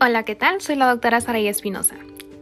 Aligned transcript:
Hola, 0.00 0.24
¿qué 0.24 0.34
tal? 0.34 0.60
Soy 0.60 0.74
la 0.74 0.90
doctora 0.90 1.20
Saray 1.20 1.46
Espinosa. 1.46 1.94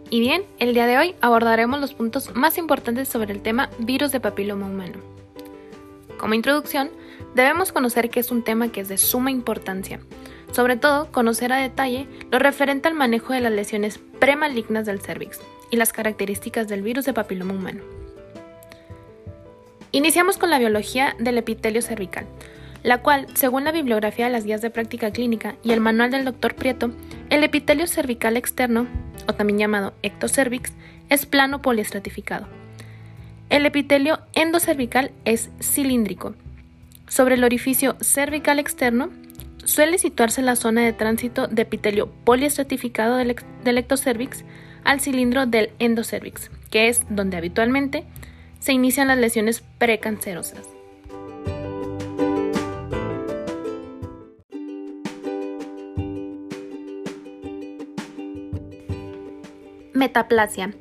Y 0.08 0.20
bien, 0.20 0.42
el 0.58 0.72
día 0.72 0.86
de 0.86 0.96
hoy 0.96 1.14
abordaremos 1.20 1.80
los 1.80 1.92
puntos 1.92 2.34
más 2.34 2.56
importantes 2.56 3.08
sobre 3.08 3.32
el 3.32 3.42
tema 3.42 3.68
virus 3.78 4.10
de 4.10 4.20
papiloma 4.20 4.66
humano. 4.66 4.98
Como 6.18 6.32
introducción, 6.32 6.90
debemos 7.34 7.70
conocer 7.70 8.08
que 8.08 8.20
es 8.20 8.30
un 8.30 8.42
tema 8.42 8.72
que 8.72 8.80
es 8.80 8.88
de 8.88 8.96
suma 8.96 9.30
importancia, 9.30 10.00
sobre 10.50 10.76
todo 10.76 11.12
conocer 11.12 11.52
a 11.52 11.56
detalle 11.56 12.06
lo 12.30 12.38
referente 12.38 12.88
al 12.88 12.94
manejo 12.94 13.34
de 13.34 13.40
las 13.40 13.52
lesiones 13.52 14.00
premalignas 14.18 14.86
del 14.86 15.00
cervix 15.00 15.38
y 15.70 15.76
las 15.76 15.92
características 15.92 16.68
del 16.68 16.80
virus 16.80 17.04
de 17.04 17.12
papiloma 17.12 17.52
humano. 17.52 17.82
Iniciamos 19.92 20.38
con 20.38 20.48
la 20.48 20.58
biología 20.58 21.14
del 21.18 21.36
epitelio 21.36 21.82
cervical, 21.82 22.26
la 22.82 23.02
cual, 23.02 23.26
según 23.34 23.64
la 23.64 23.72
bibliografía 23.72 24.26
de 24.26 24.32
las 24.32 24.44
guías 24.44 24.62
de 24.62 24.70
práctica 24.70 25.10
clínica 25.10 25.56
y 25.62 25.72
el 25.72 25.80
manual 25.80 26.10
del 26.10 26.24
Dr. 26.24 26.54
Prieto, 26.54 26.90
el 27.32 27.44
epitelio 27.44 27.86
cervical 27.86 28.36
externo, 28.36 28.86
o 29.26 29.32
también 29.32 29.58
llamado 29.58 29.94
ectocervix, 30.02 30.70
es 31.08 31.24
plano 31.24 31.62
poliestratificado. 31.62 32.46
El 33.48 33.64
epitelio 33.64 34.18
endocervical 34.34 35.12
es 35.24 35.48
cilíndrico. 35.58 36.34
Sobre 37.08 37.36
el 37.36 37.44
orificio 37.44 37.96
cervical 38.02 38.58
externo 38.58 39.08
suele 39.64 39.96
situarse 39.96 40.42
la 40.42 40.56
zona 40.56 40.82
de 40.82 40.92
tránsito 40.92 41.46
de 41.46 41.62
epitelio 41.62 42.10
poliestratificado 42.24 43.16
del, 43.16 43.34
del 43.64 43.78
ectocervix 43.78 44.44
al 44.84 45.00
cilindro 45.00 45.46
del 45.46 45.70
endocervix, 45.78 46.50
que 46.70 46.88
es 46.88 47.06
donde 47.08 47.38
habitualmente 47.38 48.04
se 48.58 48.74
inician 48.74 49.08
las 49.08 49.16
lesiones 49.16 49.64
precancerosas. 49.78 50.68
Metaplasia. 60.02 60.74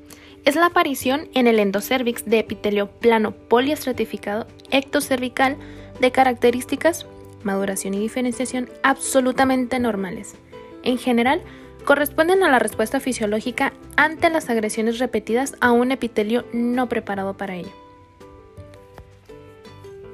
Es 0.46 0.56
la 0.56 0.66
aparición 0.66 1.30
en 1.36 1.46
el 1.46 1.60
endocervix 1.60 2.26
de 2.26 2.40
epitelio 2.40 2.88
plano 2.90 3.34
poliestratificado 3.34 4.48
ectocervical 4.72 5.58
de 6.00 6.12
características, 6.12 7.06
maduración 7.44 7.94
y 7.94 8.00
diferenciación 8.00 8.68
absolutamente 8.82 9.78
normales. 9.78 10.34
En 10.82 10.98
general, 10.98 11.44
corresponden 11.86 12.42
a 12.42 12.50
la 12.50 12.58
respuesta 12.58 13.00
fisiológica 13.00 13.74
ante 13.96 14.32
las 14.32 14.50
agresiones 14.50 14.98
repetidas 14.98 15.56
a 15.62 15.72
un 15.72 15.92
epitelio 15.92 16.44
no 16.52 16.90
preparado 16.90 17.38
para 17.38 17.58
ello. 17.58 17.70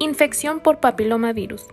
Infección 0.00 0.60
por 0.60 0.80
papilomavirus. 0.80 1.64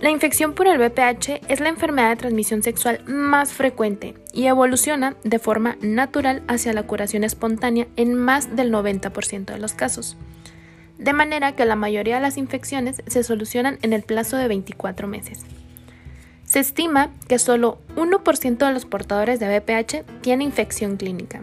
La 0.00 0.10
infección 0.10 0.54
por 0.54 0.68
el 0.68 0.78
VPH 0.78 1.40
es 1.48 1.58
la 1.58 1.68
enfermedad 1.68 2.10
de 2.10 2.16
transmisión 2.16 2.62
sexual 2.62 3.02
más 3.06 3.52
frecuente 3.52 4.14
y 4.32 4.46
evoluciona 4.46 5.16
de 5.24 5.40
forma 5.40 5.76
natural 5.80 6.44
hacia 6.46 6.72
la 6.72 6.84
curación 6.84 7.24
espontánea 7.24 7.88
en 7.96 8.14
más 8.14 8.54
del 8.54 8.72
90% 8.72 9.46
de 9.46 9.58
los 9.58 9.72
casos. 9.72 10.16
De 10.98 11.12
manera 11.12 11.56
que 11.56 11.64
la 11.64 11.74
mayoría 11.74 12.16
de 12.16 12.20
las 12.20 12.36
infecciones 12.36 13.02
se 13.08 13.24
solucionan 13.24 13.80
en 13.82 13.92
el 13.92 14.02
plazo 14.02 14.36
de 14.36 14.46
24 14.46 15.08
meses. 15.08 15.40
Se 16.44 16.60
estima 16.60 17.10
que 17.26 17.40
solo 17.40 17.78
1% 17.96 18.56
de 18.56 18.72
los 18.72 18.86
portadores 18.86 19.40
de 19.40 19.48
VPH 19.48 20.04
tiene 20.20 20.44
infección 20.44 20.96
clínica. 20.96 21.42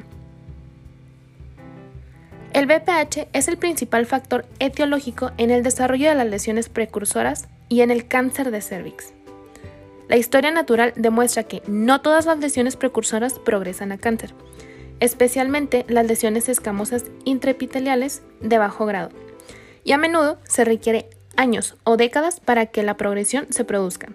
El 2.53 2.67
VPH 2.67 3.27
es 3.33 3.49
el 3.49 3.57
principal 3.57 4.05
factor 4.05 4.45
etiológico 4.59 5.31
en 5.37 5.51
el 5.51 5.61
desarrollo 5.61 6.07
de 6.07 6.15
las 6.15 6.27
lesiones 6.27 6.69
precursoras 6.69 7.49
y 7.69 7.81
en 7.81 7.91
el 7.91 8.07
cáncer 8.07 8.51
de 8.51 8.61
cervix. 8.61 9.13
La 10.07 10.17
historia 10.17 10.51
natural 10.51 10.93
demuestra 10.95 11.43
que 11.43 11.63
no 11.67 12.01
todas 12.01 12.25
las 12.25 12.37
lesiones 12.39 12.75
precursoras 12.75 13.39
progresan 13.39 13.91
a 13.91 13.97
cáncer, 13.97 14.33
especialmente 14.99 15.85
las 15.87 16.05
lesiones 16.05 16.47
escamosas 16.47 17.05
intraepiteliales 17.23 18.21
de 18.39 18.57
bajo 18.57 18.85
grado, 18.85 19.09
y 19.83 19.93
a 19.93 19.97
menudo 19.97 20.39
se 20.43 20.63
requiere 20.63 21.09
años 21.37 21.75
o 21.83 21.97
décadas 21.97 22.39
para 22.39 22.67
que 22.67 22.83
la 22.83 22.97
progresión 22.97 23.47
se 23.49 23.65
produzca. 23.65 24.13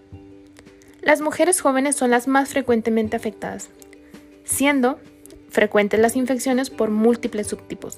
Las 1.02 1.20
mujeres 1.20 1.60
jóvenes 1.60 1.96
son 1.96 2.10
las 2.10 2.28
más 2.28 2.50
frecuentemente 2.50 3.16
afectadas, 3.16 3.68
siendo 4.44 4.98
frecuentes 5.48 5.98
las 5.98 6.14
infecciones 6.14 6.70
por 6.70 6.90
múltiples 6.90 7.48
subtipos. 7.48 7.96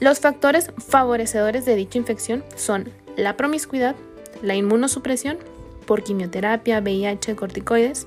Los 0.00 0.18
factores 0.18 0.72
favorecedores 0.78 1.64
de 1.64 1.76
dicha 1.76 1.98
infección 1.98 2.42
son 2.56 2.90
la 3.16 3.36
promiscuidad, 3.36 3.96
la 4.42 4.54
inmunosupresión 4.54 5.38
por 5.86 6.02
quimioterapia, 6.02 6.80
VIH, 6.80 7.36
corticoides, 7.36 8.06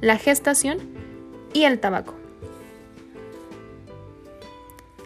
la 0.00 0.18
gestación 0.18 0.78
y 1.52 1.64
el 1.64 1.78
tabaco. 1.78 2.14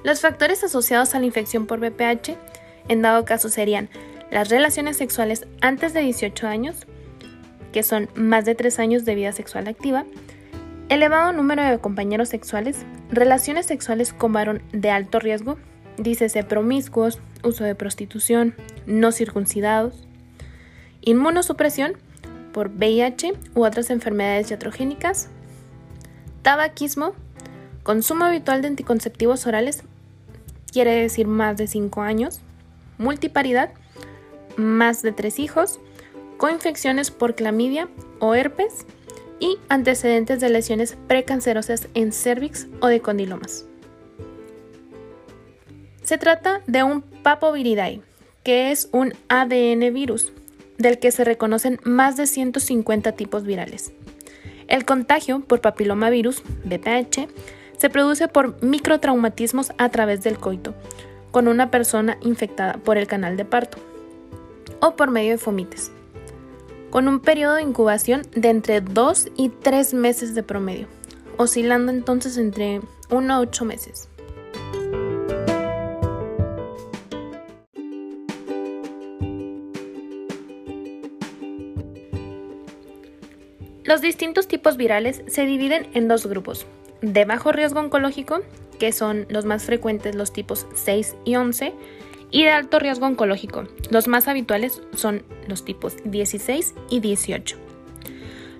Los 0.02 0.20
factores 0.20 0.62
asociados 0.62 1.14
a 1.14 1.18
la 1.18 1.26
infección 1.26 1.66
por 1.66 1.80
VPH 1.80 2.36
en 2.88 3.02
dado 3.02 3.24
caso 3.24 3.48
serían 3.48 3.88
las 4.30 4.48
relaciones 4.48 4.96
sexuales 4.96 5.46
antes 5.60 5.92
de 5.92 6.00
18 6.00 6.46
años, 6.46 6.86
que 7.72 7.82
son 7.82 8.08
más 8.14 8.44
de 8.44 8.54
3 8.54 8.78
años 8.78 9.04
de 9.04 9.14
vida 9.14 9.32
sexual 9.32 9.68
activa, 9.68 10.04
elevado 10.88 11.32
número 11.32 11.64
de 11.64 11.78
compañeros 11.78 12.28
sexuales, 12.28 12.78
relaciones 13.10 13.66
sexuales 13.66 14.12
con 14.12 14.32
varón 14.32 14.62
de 14.72 14.90
alto 14.90 15.18
riesgo, 15.18 15.58
dícese 15.98 16.42
promiscuos, 16.44 17.18
uso 17.42 17.64
de 17.64 17.74
prostitución, 17.74 18.54
no 18.86 19.12
circuncidados, 19.12 20.06
inmunosupresión 21.00 21.94
por 22.52 22.68
VIH 22.70 23.34
u 23.54 23.64
otras 23.64 23.90
enfermedades 23.90 24.50
iatrogénicas, 24.50 25.28
tabaquismo, 26.42 27.12
consumo 27.82 28.24
habitual 28.24 28.62
de 28.62 28.68
anticonceptivos 28.68 29.46
orales, 29.46 29.82
quiere 30.72 30.92
decir 30.92 31.26
más 31.26 31.56
de 31.56 31.66
5 31.66 32.02
años, 32.02 32.40
multiparidad, 32.98 33.70
más 34.56 35.02
de 35.02 35.12
3 35.12 35.38
hijos, 35.38 35.80
coinfecciones 36.36 37.10
por 37.10 37.34
clamidia 37.34 37.88
o 38.18 38.34
herpes 38.34 38.86
y 39.38 39.58
antecedentes 39.68 40.40
de 40.40 40.50
lesiones 40.50 40.96
precancerosas 41.08 41.88
en 41.94 42.12
cervix 42.12 42.66
o 42.80 42.88
de 42.88 43.00
condilomas. 43.00 43.66
Se 46.06 46.18
trata 46.18 46.62
de 46.68 46.84
un 46.84 47.02
papoviridae, 47.02 48.00
que 48.44 48.70
es 48.70 48.88
un 48.92 49.12
ADN 49.28 49.92
virus, 49.92 50.32
del 50.78 51.00
que 51.00 51.10
se 51.10 51.24
reconocen 51.24 51.80
más 51.82 52.16
de 52.16 52.28
150 52.28 53.10
tipos 53.10 53.42
virales. 53.42 53.92
El 54.68 54.84
contagio 54.84 55.40
por 55.40 55.60
papilomavirus, 55.60 56.44
BPH, 56.64 57.26
se 57.76 57.90
produce 57.90 58.28
por 58.28 58.62
microtraumatismos 58.62 59.72
a 59.78 59.88
través 59.88 60.22
del 60.22 60.38
coito, 60.38 60.76
con 61.32 61.48
una 61.48 61.72
persona 61.72 62.18
infectada 62.20 62.74
por 62.74 62.98
el 62.98 63.08
canal 63.08 63.36
de 63.36 63.44
parto, 63.44 63.78
o 64.80 64.94
por 64.94 65.10
medio 65.10 65.32
de 65.32 65.38
fomites, 65.38 65.90
con 66.90 67.08
un 67.08 67.18
periodo 67.18 67.56
de 67.56 67.62
incubación 67.62 68.22
de 68.32 68.50
entre 68.50 68.80
2 68.80 69.30
y 69.36 69.48
3 69.48 69.94
meses 69.94 70.36
de 70.36 70.44
promedio, 70.44 70.86
oscilando 71.36 71.90
entonces 71.90 72.38
entre 72.38 72.80
1 73.10 73.34
a 73.34 73.40
8 73.40 73.64
meses. 73.64 74.08
Los 83.86 84.00
distintos 84.00 84.48
tipos 84.48 84.76
virales 84.76 85.22
se 85.28 85.46
dividen 85.46 85.86
en 85.94 86.08
dos 86.08 86.26
grupos, 86.26 86.66
de 87.02 87.24
bajo 87.24 87.52
riesgo 87.52 87.78
oncológico, 87.78 88.40
que 88.80 88.90
son 88.90 89.26
los 89.28 89.44
más 89.44 89.62
frecuentes 89.62 90.16
los 90.16 90.32
tipos 90.32 90.66
6 90.74 91.14
y 91.24 91.36
11, 91.36 91.72
y 92.32 92.42
de 92.42 92.50
alto 92.50 92.80
riesgo 92.80 93.06
oncológico. 93.06 93.68
Los 93.90 94.08
más 94.08 94.26
habituales 94.26 94.82
son 94.96 95.22
los 95.46 95.64
tipos 95.64 95.94
16 96.04 96.74
y 96.90 96.98
18. 96.98 97.56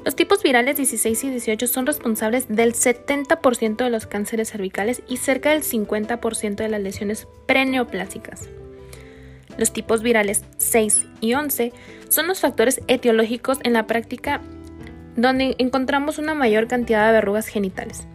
Los 0.05 0.14
tipos 0.14 0.44
virales 0.44 0.76
16 0.76 1.25
y 1.25 1.31
18 1.31 1.67
son 1.67 1.87
responsables 1.87 2.46
del 2.46 2.75
70% 2.75 3.79
de 3.79 3.90
los 3.90 4.06
cánceres 4.06 4.52
cervicales 4.52 5.02
y 5.08 5.17
cerca 5.17 5.50
del 5.50 5.64
50% 5.64 6.55
de 6.55 6.69
las 6.69 6.81
lesiones 6.81 7.26
preneoplásicas. 7.46 8.49
Los 9.58 9.72
tipos 9.72 10.05
virales 10.05 10.44
6 10.58 11.06
y 11.20 11.34
11 11.34 11.72
son 12.08 12.29
los 12.29 12.38
factores 12.38 12.81
etiológicos 12.87 13.58
en 13.64 13.72
la 13.72 13.88
práctica 13.88 14.40
donde 15.17 15.57
encontramos 15.59 16.19
una 16.19 16.35
mayor 16.35 16.69
cantidad 16.69 17.07
de 17.07 17.13
verrugas 17.13 17.49
genitales. 17.49 18.07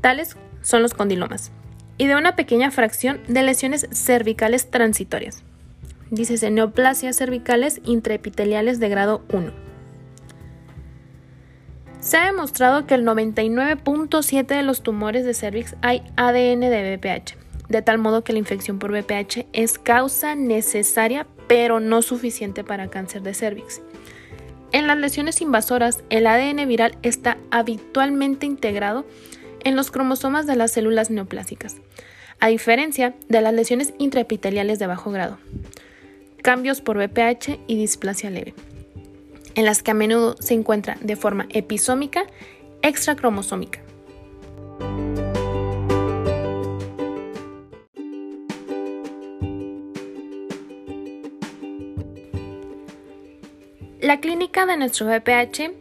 Tales 0.00 0.36
son 0.62 0.82
los 0.82 0.94
condilomas, 0.94 1.52
y 1.98 2.06
de 2.06 2.16
una 2.16 2.36
pequeña 2.36 2.70
fracción 2.70 3.20
de 3.28 3.42
lesiones 3.42 3.86
cervicales 3.92 4.70
transitorias. 4.70 5.42
Dícese 6.10 6.50
neoplasias 6.50 7.16
cervicales 7.16 7.80
intraepiteliales 7.84 8.80
de 8.80 8.88
grado 8.88 9.22
1. 9.32 9.52
Se 12.00 12.18
ha 12.18 12.26
demostrado 12.26 12.86
que 12.86 12.94
el 12.94 13.06
99.7 13.06 14.46
de 14.46 14.62
los 14.62 14.82
tumores 14.82 15.24
de 15.24 15.32
cervix 15.32 15.74
hay 15.80 16.02
ADN 16.16 16.60
de 16.60 16.96
BPH, 16.96 17.36
de 17.70 17.82
tal 17.82 17.98
modo 17.98 18.22
que 18.22 18.34
la 18.34 18.38
infección 18.38 18.78
por 18.78 18.92
BPH 18.92 19.46
es 19.52 19.78
causa 19.78 20.34
necesaria 20.34 21.26
pero 21.46 21.80
no 21.80 22.02
suficiente 22.02 22.64
para 22.64 22.88
cáncer 22.88 23.22
de 23.22 23.34
cervix. 23.34 23.80
En 24.74 24.88
las 24.88 24.98
lesiones 24.98 25.40
invasoras, 25.40 26.02
el 26.10 26.26
ADN 26.26 26.66
viral 26.66 26.98
está 27.02 27.38
habitualmente 27.52 28.44
integrado 28.44 29.06
en 29.62 29.76
los 29.76 29.92
cromosomas 29.92 30.48
de 30.48 30.56
las 30.56 30.72
células 30.72 31.10
neoplásicas, 31.10 31.76
a 32.40 32.48
diferencia 32.48 33.14
de 33.28 33.40
las 33.40 33.54
lesiones 33.54 33.94
intraepiteliales 33.98 34.80
de 34.80 34.88
bajo 34.88 35.12
grado, 35.12 35.38
cambios 36.42 36.80
por 36.80 36.98
BPH 36.98 37.60
y 37.68 37.76
displasia 37.76 38.30
leve, 38.30 38.52
en 39.54 39.64
las 39.64 39.84
que 39.84 39.92
a 39.92 39.94
menudo 39.94 40.34
se 40.40 40.54
encuentra 40.54 40.98
de 41.00 41.14
forma 41.14 41.46
episómica 41.50 42.24
extracromosómica. 42.82 43.78
La 54.04 54.20
clínica 54.20 54.66
de 54.66 54.76
nuestro 54.76 55.06
VPH, 55.06 55.72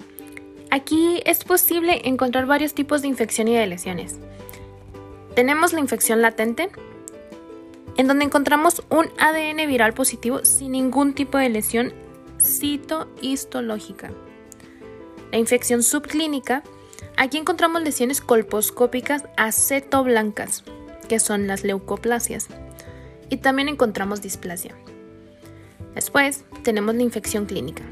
aquí 0.71 1.21
es 1.25 1.43
posible 1.43 2.07
encontrar 2.07 2.45
varios 2.45 2.73
tipos 2.73 3.01
de 3.01 3.09
infección 3.09 3.49
y 3.49 3.55
de 3.57 3.67
lesiones. 3.67 4.17
Tenemos 5.35 5.73
la 5.73 5.81
infección 5.81 6.21
latente, 6.21 6.69
en 7.97 8.07
donde 8.07 8.23
encontramos 8.23 8.81
un 8.89 9.07
ADN 9.19 9.67
viral 9.67 9.93
positivo 9.93 10.45
sin 10.45 10.71
ningún 10.71 11.15
tipo 11.15 11.37
de 11.37 11.49
lesión 11.49 11.91
citohistológica. 12.41 14.11
La 15.33 15.37
infección 15.37 15.83
subclínica, 15.83 16.63
aquí 17.17 17.37
encontramos 17.37 17.81
lesiones 17.81 18.21
colposcópicas 18.21 19.25
acetoblancas, 19.35 20.63
que 21.09 21.19
son 21.19 21.45
las 21.45 21.65
leucoplasias, 21.65 22.47
y 23.29 23.35
también 23.35 23.67
encontramos 23.67 24.21
displasia. 24.21 24.73
Después 25.93 26.45
tenemos 26.63 26.95
la 26.95 27.03
infección 27.03 27.47
clínica. 27.47 27.83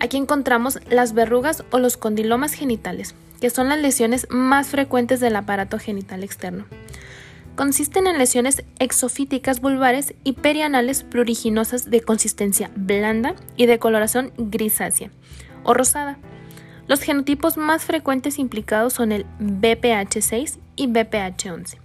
Aquí 0.00 0.16
encontramos 0.16 0.78
las 0.88 1.14
verrugas 1.14 1.64
o 1.70 1.78
los 1.78 1.96
condilomas 1.96 2.52
genitales, 2.52 3.14
que 3.40 3.50
son 3.50 3.68
las 3.68 3.78
lesiones 3.78 4.26
más 4.30 4.68
frecuentes 4.68 5.20
del 5.20 5.36
aparato 5.36 5.78
genital 5.78 6.24
externo. 6.24 6.66
Consisten 7.56 8.08
en 8.08 8.18
lesiones 8.18 8.64
exofíticas 8.80 9.60
vulvares 9.60 10.14
y 10.24 10.32
perianales 10.32 11.04
pruriginosas 11.04 11.88
de 11.88 12.00
consistencia 12.00 12.70
blanda 12.74 13.36
y 13.56 13.66
de 13.66 13.78
coloración 13.78 14.32
grisácea 14.36 15.10
o 15.62 15.72
rosada. 15.72 16.18
Los 16.88 17.00
genotipos 17.00 17.56
más 17.56 17.84
frecuentes 17.84 18.38
implicados 18.38 18.92
son 18.92 19.12
el 19.12 19.24
BPH6 19.38 20.58
y 20.76 20.88
BPH11. 20.88 21.83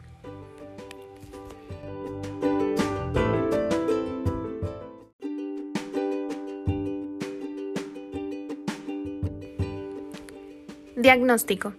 Diagnóstico. 10.99 11.73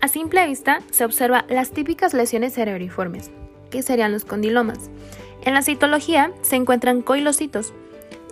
A 0.00 0.08
simple 0.08 0.46
vista 0.46 0.80
se 0.90 1.04
observa 1.04 1.44
las 1.50 1.72
típicas 1.72 2.14
lesiones 2.14 2.54
cerebriformes, 2.54 3.30
que 3.70 3.82
serían 3.82 4.12
los 4.12 4.24
condilomas. 4.24 4.90
En 5.42 5.52
la 5.52 5.60
citología 5.60 6.32
se 6.40 6.56
encuentran 6.56 7.02
coilocitos, 7.02 7.74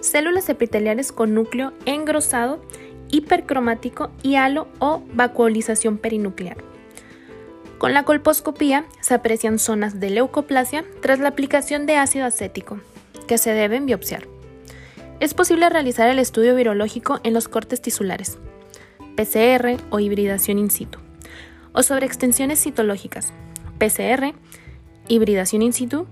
células 0.00 0.48
epiteliales 0.48 1.12
con 1.12 1.34
núcleo 1.34 1.74
engrosado, 1.84 2.64
hipercromático 3.10 4.12
y 4.22 4.36
halo 4.36 4.66
o 4.78 5.02
vacuolización 5.12 5.98
perinuclear. 5.98 6.56
Con 7.76 7.92
la 7.92 8.04
colposcopía 8.04 8.86
se 9.00 9.12
aprecian 9.12 9.58
zonas 9.58 10.00
de 10.00 10.08
leucoplasia 10.08 10.86
tras 11.02 11.18
la 11.18 11.28
aplicación 11.28 11.84
de 11.84 11.96
ácido 11.96 12.24
acético, 12.24 12.80
que 13.28 13.36
se 13.36 13.52
deben 13.52 13.84
biopsiar. 13.84 14.26
Es 15.20 15.34
posible 15.34 15.68
realizar 15.68 16.08
el 16.08 16.18
estudio 16.18 16.54
virológico 16.56 17.20
en 17.24 17.34
los 17.34 17.46
cortes 17.48 17.82
tisulares, 17.82 18.38
PCR 19.16 19.76
o 19.90 20.00
hibridación 20.00 20.58
in 20.58 20.70
situ, 20.70 20.98
o 21.72 21.82
sobre 21.82 22.06
extensiones 22.06 22.62
citológicas, 22.62 23.32
PCR, 23.78 24.34
hibridación 25.08 25.62
in 25.62 25.72
situ 25.72 26.06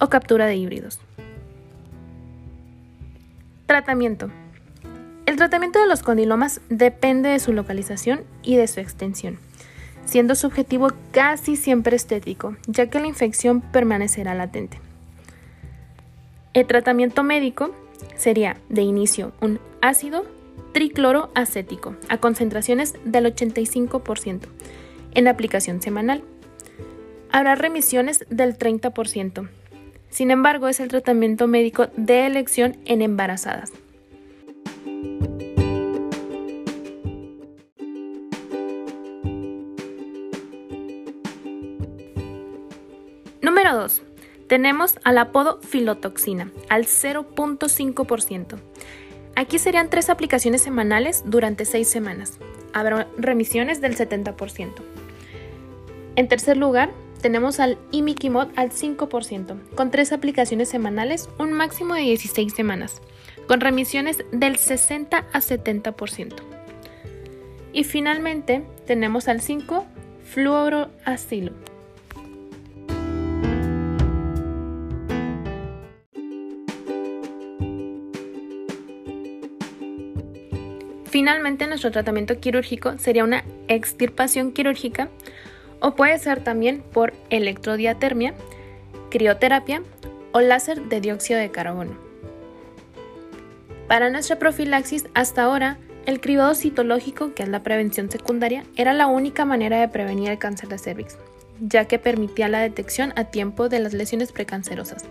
o 0.00 0.08
captura 0.08 0.46
de 0.46 0.56
híbridos. 0.56 0.98
Tratamiento. 3.66 4.30
El 5.26 5.36
tratamiento 5.36 5.80
de 5.80 5.86
los 5.86 6.02
condilomas 6.02 6.60
depende 6.70 7.28
de 7.28 7.38
su 7.38 7.52
localización 7.52 8.22
y 8.42 8.56
de 8.56 8.66
su 8.66 8.80
extensión, 8.80 9.38
siendo 10.04 10.34
su 10.34 10.48
objetivo 10.48 10.90
casi 11.12 11.54
siempre 11.54 11.94
estético, 11.94 12.56
ya 12.66 12.88
que 12.88 12.98
la 12.98 13.06
infección 13.06 13.60
permanecerá 13.60 14.34
latente. 14.34 14.80
El 16.52 16.66
tratamiento 16.66 17.22
médico 17.22 17.72
sería 18.16 18.56
de 18.68 18.82
inicio 18.82 19.32
un 19.40 19.60
ácido 19.80 20.24
tricloroacético 20.72 21.96
a 22.08 22.18
concentraciones 22.18 22.94
del 23.04 23.26
85% 23.26 24.46
en 25.14 25.28
aplicación 25.28 25.82
semanal. 25.82 26.22
Habrá 27.30 27.54
remisiones 27.54 28.24
del 28.28 28.58
30%. 28.58 29.48
Sin 30.08 30.30
embargo, 30.30 30.68
es 30.68 30.80
el 30.80 30.88
tratamiento 30.88 31.46
médico 31.46 31.88
de 31.96 32.26
elección 32.26 32.78
en 32.84 33.02
embarazadas. 33.02 33.72
Número 43.40 43.76
2. 43.76 44.02
Tenemos 44.48 44.98
al 45.04 45.18
apodo 45.18 45.60
filotoxina, 45.60 46.50
al 46.68 46.86
0.5%. 46.86 48.58
Aquí 49.36 49.58
serían 49.58 49.90
tres 49.90 50.10
aplicaciones 50.10 50.62
semanales 50.62 51.22
durante 51.26 51.64
seis 51.64 51.88
semanas. 51.88 52.38
Habrá 52.72 53.08
remisiones 53.16 53.80
del 53.80 53.96
70%. 53.96 54.72
En 56.16 56.28
tercer 56.28 56.56
lugar, 56.56 56.90
tenemos 57.20 57.60
al 57.60 57.78
Imikimod 57.90 58.48
al 58.56 58.70
5%, 58.70 59.74
con 59.74 59.90
tres 59.90 60.12
aplicaciones 60.12 60.68
semanales, 60.68 61.28
un 61.38 61.52
máximo 61.52 61.94
de 61.94 62.02
16 62.02 62.52
semanas, 62.52 63.00
con 63.46 63.60
remisiones 63.60 64.24
del 64.32 64.56
60 64.56 65.18
a 65.18 65.40
70%. 65.40 66.34
Y 67.72 67.84
finalmente 67.84 68.64
tenemos 68.86 69.28
al 69.28 69.40
5 69.40 69.86
fluoroacilo 70.24 71.69
Finalmente, 81.20 81.66
nuestro 81.66 81.90
tratamiento 81.90 82.40
quirúrgico 82.40 82.96
sería 82.96 83.24
una 83.24 83.44
extirpación 83.68 84.52
quirúrgica 84.52 85.10
o 85.78 85.94
puede 85.94 86.18
ser 86.18 86.42
también 86.42 86.82
por 86.94 87.12
electrodiatermia, 87.28 88.32
crioterapia 89.10 89.82
o 90.32 90.40
láser 90.40 90.80
de 90.84 91.02
dióxido 91.02 91.38
de 91.38 91.50
carbono. 91.50 91.92
Para 93.86 94.08
nuestra 94.08 94.38
profilaxis, 94.38 95.08
hasta 95.12 95.42
ahora, 95.42 95.76
el 96.06 96.22
cribado 96.22 96.54
citológico, 96.54 97.34
que 97.34 97.42
es 97.42 97.50
la 97.50 97.62
prevención 97.62 98.10
secundaria, 98.10 98.64
era 98.74 98.94
la 98.94 99.06
única 99.06 99.44
manera 99.44 99.78
de 99.78 99.88
prevenir 99.88 100.30
el 100.30 100.38
cáncer 100.38 100.70
de 100.70 100.78
cervix, 100.78 101.18
ya 101.60 101.84
que 101.84 101.98
permitía 101.98 102.48
la 102.48 102.60
detección 102.60 103.12
a 103.16 103.24
tiempo 103.24 103.68
de 103.68 103.80
las 103.80 103.92
lesiones 103.92 104.32
precancerosas 104.32 105.04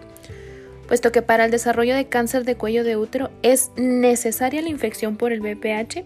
puesto 0.89 1.11
que 1.11 1.21
para 1.21 1.45
el 1.45 1.51
desarrollo 1.51 1.95
de 1.95 2.07
cáncer 2.07 2.45
de 2.45 2.55
cuello 2.55 2.83
de 2.83 2.97
útero 2.97 3.29
es 3.43 3.69
necesaria 3.77 4.63
la 4.63 4.69
infección 4.69 5.17
por 5.17 5.31
el 5.31 5.39
VPH. 5.39 6.03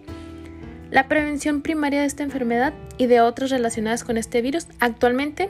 La 0.92 1.08
prevención 1.08 1.62
primaria 1.62 2.02
de 2.02 2.06
esta 2.06 2.24
enfermedad 2.24 2.74
y 2.98 3.06
de 3.06 3.22
otras 3.22 3.50
relacionadas 3.50 4.04
con 4.04 4.18
este 4.18 4.42
virus 4.42 4.68
actualmente 4.82 5.50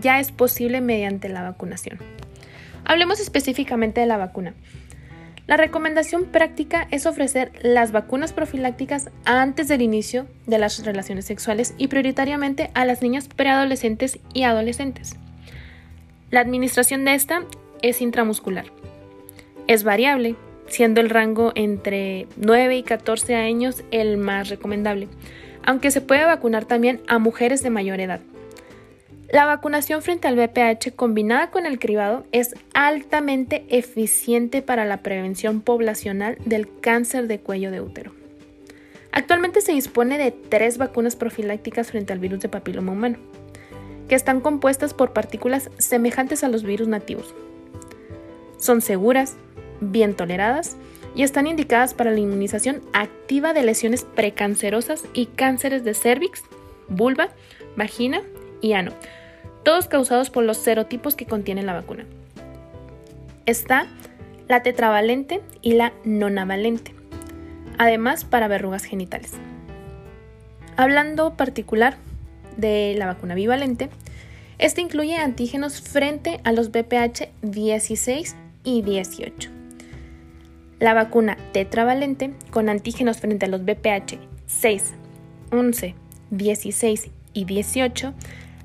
ya 0.00 0.20
es 0.20 0.30
posible 0.30 0.80
mediante 0.80 1.28
la 1.28 1.42
vacunación. 1.42 1.98
Hablemos 2.84 3.18
específicamente 3.18 4.02
de 4.02 4.06
la 4.06 4.18
vacuna. 4.18 4.54
La 5.48 5.56
recomendación 5.56 6.26
práctica 6.26 6.86
es 6.92 7.06
ofrecer 7.06 7.50
las 7.62 7.90
vacunas 7.90 8.32
profilácticas 8.32 9.10
antes 9.24 9.66
del 9.66 9.82
inicio 9.82 10.28
de 10.46 10.58
las 10.58 10.84
relaciones 10.84 11.24
sexuales 11.24 11.74
y 11.76 11.88
prioritariamente 11.88 12.70
a 12.74 12.84
las 12.84 13.02
niñas 13.02 13.26
preadolescentes 13.26 14.20
y 14.32 14.44
adolescentes. 14.44 15.16
La 16.30 16.38
administración 16.38 17.04
de 17.04 17.14
esta 17.14 17.42
es 17.82 18.00
intramuscular. 18.00 18.66
Es 19.66 19.84
variable, 19.84 20.36
siendo 20.66 21.00
el 21.00 21.10
rango 21.10 21.52
entre 21.54 22.26
9 22.36 22.78
y 22.78 22.82
14 22.82 23.34
años 23.34 23.84
el 23.90 24.16
más 24.16 24.48
recomendable, 24.48 25.08
aunque 25.64 25.90
se 25.90 26.00
puede 26.00 26.24
vacunar 26.24 26.64
también 26.64 27.00
a 27.06 27.18
mujeres 27.18 27.62
de 27.62 27.70
mayor 27.70 28.00
edad. 28.00 28.20
La 29.32 29.44
vacunación 29.44 30.02
frente 30.02 30.26
al 30.26 30.34
VPH 30.34 30.96
combinada 30.96 31.50
con 31.50 31.64
el 31.64 31.78
cribado 31.78 32.24
es 32.32 32.54
altamente 32.74 33.64
eficiente 33.68 34.60
para 34.60 34.84
la 34.84 34.98
prevención 34.98 35.60
poblacional 35.60 36.36
del 36.44 36.68
cáncer 36.80 37.28
de 37.28 37.38
cuello 37.38 37.70
de 37.70 37.80
útero. 37.80 38.12
Actualmente 39.12 39.60
se 39.60 39.72
dispone 39.72 40.18
de 40.18 40.32
tres 40.32 40.78
vacunas 40.78 41.14
profilácticas 41.14 41.90
frente 41.90 42.12
al 42.12 42.18
virus 42.18 42.40
de 42.40 42.48
papiloma 42.48 42.92
humano, 42.92 43.18
que 44.08 44.16
están 44.16 44.40
compuestas 44.40 44.94
por 44.94 45.12
partículas 45.12 45.70
semejantes 45.78 46.42
a 46.42 46.48
los 46.48 46.64
virus 46.64 46.88
nativos, 46.88 47.32
son 48.60 48.80
seguras, 48.80 49.36
bien 49.80 50.14
toleradas 50.14 50.76
y 51.14 51.22
están 51.22 51.46
indicadas 51.46 51.94
para 51.94 52.12
la 52.12 52.20
inmunización 52.20 52.82
activa 52.92 53.52
de 53.52 53.64
lesiones 53.64 54.04
precancerosas 54.04 55.04
y 55.12 55.26
cánceres 55.26 55.82
de 55.82 55.94
cervix, 55.94 56.44
vulva, 56.88 57.30
vagina 57.76 58.22
y 58.60 58.74
ano, 58.74 58.92
todos 59.64 59.88
causados 59.88 60.30
por 60.30 60.44
los 60.44 60.58
serotipos 60.58 61.16
que 61.16 61.26
contiene 61.26 61.62
la 61.62 61.72
vacuna. 61.72 62.04
Está 63.46 63.86
la 64.48 64.62
tetravalente 64.62 65.40
y 65.62 65.72
la 65.72 65.92
nonavalente, 66.04 66.94
además 67.78 68.24
para 68.24 68.48
verrugas 68.48 68.84
genitales. 68.84 69.32
Hablando 70.76 71.36
particular 71.36 71.96
de 72.56 72.94
la 72.96 73.06
vacuna 73.06 73.34
bivalente, 73.34 73.90
este 74.58 74.82
incluye 74.82 75.16
antígenos 75.16 75.80
frente 75.80 76.40
a 76.44 76.52
los 76.52 76.70
BPH 76.70 77.28
16 77.42 78.36
y 78.64 78.82
18. 78.82 79.50
La 80.78 80.94
vacuna 80.94 81.36
tetravalente 81.52 82.32
con 82.50 82.68
antígenos 82.68 83.18
frente 83.18 83.46
a 83.46 83.48
los 83.48 83.64
BPH 83.64 84.18
6, 84.46 84.94
11, 85.52 85.94
16 86.30 87.10
y 87.32 87.44
18 87.44 88.14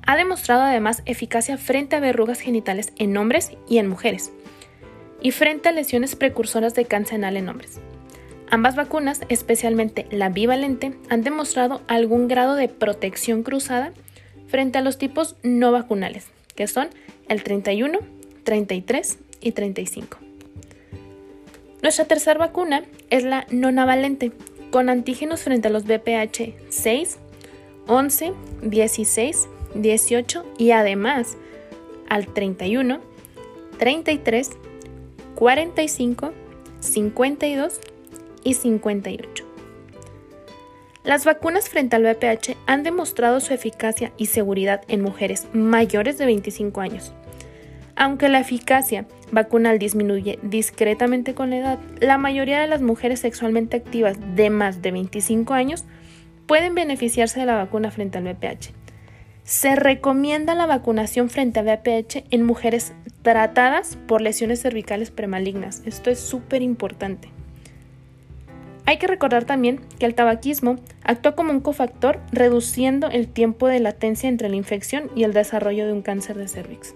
ha 0.06 0.16
demostrado 0.16 0.62
además 0.62 1.02
eficacia 1.04 1.58
frente 1.58 1.96
a 1.96 2.00
verrugas 2.00 2.40
genitales 2.40 2.92
en 2.96 3.16
hombres 3.16 3.52
y 3.68 3.78
en 3.78 3.88
mujeres, 3.88 4.32
y 5.20 5.32
frente 5.32 5.68
a 5.68 5.72
lesiones 5.72 6.16
precursoras 6.16 6.74
de 6.74 6.84
cáncer 6.84 7.16
anal 7.16 7.36
en 7.36 7.48
hombres. 7.48 7.80
Ambas 8.48 8.76
vacunas, 8.76 9.22
especialmente 9.28 10.06
la 10.10 10.28
bivalente, 10.28 10.94
han 11.08 11.22
demostrado 11.22 11.82
algún 11.88 12.28
grado 12.28 12.54
de 12.54 12.68
protección 12.68 13.42
cruzada 13.42 13.92
frente 14.46 14.78
a 14.78 14.82
los 14.82 14.98
tipos 14.98 15.36
no 15.42 15.72
vacunales, 15.72 16.28
que 16.54 16.68
son 16.68 16.88
el 17.28 17.42
31, 17.42 17.98
33 18.44 19.18
y 19.40 19.52
35. 19.52 20.18
Nuestra 21.82 22.06
tercera 22.06 22.38
vacuna 22.38 22.84
es 23.10 23.24
la 23.24 23.46
nonavalente, 23.50 24.32
con 24.70 24.88
antígenos 24.88 25.42
frente 25.42 25.68
a 25.68 25.70
los 25.70 25.84
BPH 25.84 26.54
6, 26.68 27.18
11, 27.86 28.32
16, 28.62 29.48
18 29.74 30.44
y 30.58 30.72
además 30.72 31.36
al 32.08 32.26
31, 32.26 33.00
33, 33.78 34.50
45, 35.34 36.32
52 36.80 37.80
y 38.42 38.54
58. 38.54 39.44
Las 41.04 41.24
vacunas 41.24 41.68
frente 41.68 41.94
al 41.94 42.02
VPH 42.02 42.56
han 42.66 42.82
demostrado 42.82 43.38
su 43.38 43.54
eficacia 43.54 44.12
y 44.16 44.26
seguridad 44.26 44.82
en 44.88 45.02
mujeres 45.02 45.46
mayores 45.52 46.18
de 46.18 46.26
25 46.26 46.80
años. 46.80 47.12
Aunque 47.96 48.28
la 48.28 48.40
eficacia 48.40 49.06
vacunal 49.32 49.78
disminuye 49.78 50.38
discretamente 50.42 51.34
con 51.34 51.48
la 51.48 51.56
edad, 51.56 51.78
la 51.98 52.18
mayoría 52.18 52.60
de 52.60 52.66
las 52.66 52.82
mujeres 52.82 53.20
sexualmente 53.20 53.78
activas 53.78 54.18
de 54.36 54.50
más 54.50 54.82
de 54.82 54.92
25 54.92 55.54
años 55.54 55.84
pueden 56.46 56.74
beneficiarse 56.74 57.40
de 57.40 57.46
la 57.46 57.56
vacuna 57.56 57.90
frente 57.90 58.18
al 58.18 58.24
VPH. 58.24 58.72
Se 59.44 59.76
recomienda 59.76 60.54
la 60.54 60.66
vacunación 60.66 61.30
frente 61.30 61.60
al 61.60 61.66
VPH 61.66 62.24
en 62.30 62.44
mujeres 62.44 62.92
tratadas 63.22 63.96
por 64.06 64.20
lesiones 64.20 64.60
cervicales 64.60 65.10
premalignas. 65.10 65.82
Esto 65.86 66.10
es 66.10 66.20
súper 66.20 66.60
importante. 66.60 67.30
Hay 68.84 68.98
que 68.98 69.06
recordar 69.06 69.44
también 69.44 69.80
que 69.98 70.06
el 70.06 70.14
tabaquismo 70.14 70.76
actúa 71.02 71.34
como 71.34 71.50
un 71.50 71.60
cofactor 71.60 72.20
reduciendo 72.30 73.08
el 73.08 73.26
tiempo 73.26 73.68
de 73.68 73.80
latencia 73.80 74.28
entre 74.28 74.48
la 74.48 74.56
infección 74.56 75.10
y 75.16 75.24
el 75.24 75.32
desarrollo 75.32 75.86
de 75.86 75.92
un 75.92 76.02
cáncer 76.02 76.36
de 76.36 76.46
cervix. 76.46 76.94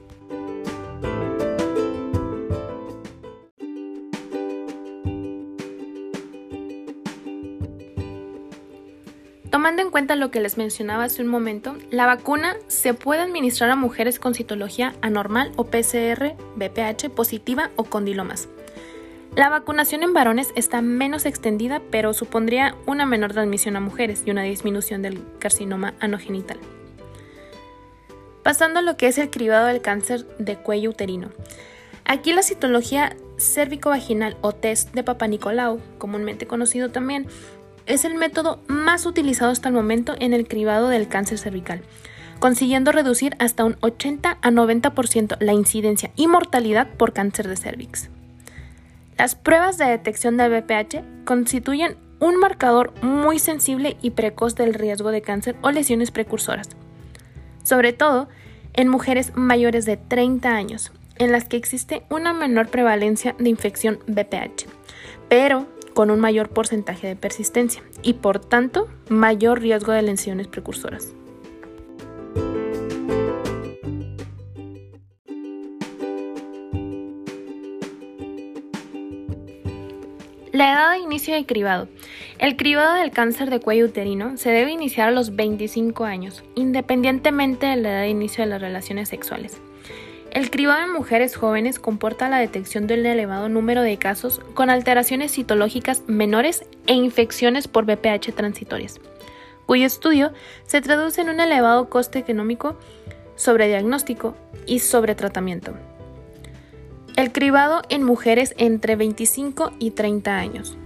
Tomando 9.60 9.82
en 9.82 9.90
cuenta 9.90 10.16
lo 10.16 10.30
que 10.30 10.40
les 10.40 10.56
mencionaba 10.56 11.04
hace 11.04 11.20
un 11.20 11.28
momento, 11.28 11.76
la 11.90 12.06
vacuna 12.06 12.56
se 12.68 12.94
puede 12.94 13.20
administrar 13.20 13.68
a 13.68 13.76
mujeres 13.76 14.18
con 14.18 14.32
citología 14.32 14.94
anormal 15.02 15.52
o 15.56 15.64
PCR, 15.64 16.34
BPH 16.56 17.10
positiva 17.14 17.68
o 17.76 17.84
condilomas. 17.84 18.48
La 19.36 19.50
vacunación 19.50 20.02
en 20.02 20.14
varones 20.14 20.48
está 20.56 20.80
menos 20.80 21.26
extendida, 21.26 21.82
pero 21.90 22.14
supondría 22.14 22.74
una 22.86 23.04
menor 23.04 23.34
transmisión 23.34 23.76
a 23.76 23.80
mujeres 23.80 24.22
y 24.24 24.30
una 24.30 24.44
disminución 24.44 25.02
del 25.02 25.22
carcinoma 25.38 25.92
anogenital. 26.00 26.58
Pasando 28.42 28.78
a 28.78 28.82
lo 28.82 28.96
que 28.96 29.08
es 29.08 29.18
el 29.18 29.28
cribado 29.28 29.66
del 29.66 29.82
cáncer 29.82 30.26
de 30.38 30.56
cuello 30.56 30.88
uterino. 30.88 31.28
Aquí 32.06 32.32
la 32.32 32.42
citología 32.42 33.14
cérvico-vaginal 33.36 34.38
o 34.40 34.52
test 34.52 34.94
de 34.94 35.02
Papa 35.02 35.26
Nicolau, 35.26 35.80
comúnmente 35.98 36.46
conocido 36.46 36.90
también, 36.90 37.26
es 37.90 38.04
el 38.04 38.14
método 38.14 38.60
más 38.68 39.04
utilizado 39.04 39.50
hasta 39.50 39.68
el 39.68 39.74
momento 39.74 40.14
en 40.18 40.32
el 40.32 40.46
cribado 40.46 40.88
del 40.88 41.08
cáncer 41.08 41.38
cervical, 41.38 41.82
consiguiendo 42.38 42.92
reducir 42.92 43.34
hasta 43.38 43.64
un 43.64 43.76
80 43.80 44.38
a 44.40 44.50
90% 44.50 45.36
la 45.40 45.52
incidencia 45.52 46.12
y 46.16 46.26
mortalidad 46.28 46.88
por 46.96 47.12
cáncer 47.12 47.48
de 47.48 47.56
cervix. 47.56 48.08
Las 49.18 49.34
pruebas 49.34 49.76
de 49.76 49.86
detección 49.86 50.36
del 50.36 50.62
BPH 50.62 51.24
constituyen 51.24 51.96
un 52.20 52.36
marcador 52.36 52.92
muy 53.02 53.38
sensible 53.38 53.96
y 54.00 54.10
precoz 54.10 54.54
del 54.54 54.74
riesgo 54.74 55.10
de 55.10 55.22
cáncer 55.22 55.56
o 55.60 55.70
lesiones 55.70 56.10
precursoras, 56.10 56.68
sobre 57.64 57.92
todo 57.92 58.28
en 58.72 58.88
mujeres 58.88 59.32
mayores 59.34 59.84
de 59.84 59.96
30 59.96 60.48
años, 60.48 60.92
en 61.16 61.32
las 61.32 61.44
que 61.44 61.56
existe 61.56 62.04
una 62.08 62.32
menor 62.32 62.68
prevalencia 62.68 63.34
de 63.38 63.50
infección 63.50 63.98
BPH, 64.06 64.66
pero 65.28 65.66
con 65.94 66.10
un 66.10 66.20
mayor 66.20 66.48
porcentaje 66.50 67.06
de 67.06 67.16
persistencia 67.16 67.82
y 68.02 68.14
por 68.14 68.40
tanto 68.40 68.88
mayor 69.08 69.60
riesgo 69.60 69.92
de 69.92 70.02
lesiones 70.02 70.48
precursoras. 70.48 71.14
La 80.52 80.72
edad 80.72 80.92
de 80.92 80.98
inicio 80.98 81.34
del 81.34 81.46
cribado. 81.46 81.88
El 82.38 82.56
cribado 82.56 82.94
del 82.94 83.12
cáncer 83.12 83.50
de 83.50 83.60
cuello 83.60 83.86
uterino 83.86 84.36
se 84.36 84.50
debe 84.50 84.72
iniciar 84.72 85.08
a 85.08 85.12
los 85.12 85.36
25 85.36 86.04
años, 86.04 86.42
independientemente 86.54 87.66
de 87.66 87.76
la 87.76 87.90
edad 87.90 88.00
de 88.02 88.08
inicio 88.08 88.44
de 88.44 88.50
las 88.50 88.60
relaciones 88.60 89.08
sexuales. 89.08 89.60
El 90.30 90.48
cribado 90.50 90.84
en 90.84 90.92
mujeres 90.92 91.34
jóvenes 91.34 91.80
comporta 91.80 92.28
la 92.28 92.38
detección 92.38 92.86
de 92.86 92.94
un 92.94 93.04
elevado 93.04 93.48
número 93.48 93.82
de 93.82 93.96
casos 93.96 94.40
con 94.54 94.70
alteraciones 94.70 95.32
citológicas 95.32 96.04
menores 96.06 96.64
e 96.86 96.94
infecciones 96.94 97.66
por 97.66 97.84
BPH 97.84 98.32
transitorias, 98.36 99.00
cuyo 99.66 99.86
estudio 99.86 100.32
se 100.66 100.80
traduce 100.82 101.20
en 101.20 101.30
un 101.30 101.40
elevado 101.40 101.90
coste 101.90 102.20
económico 102.20 102.78
sobre 103.34 103.66
diagnóstico 103.66 104.36
y 104.66 104.78
sobre 104.78 105.16
tratamiento. 105.16 105.74
El 107.16 107.32
cribado 107.32 107.82
en 107.88 108.04
mujeres 108.04 108.54
entre 108.56 108.94
25 108.94 109.72
y 109.80 109.90
30 109.90 110.36
años. 110.36 110.78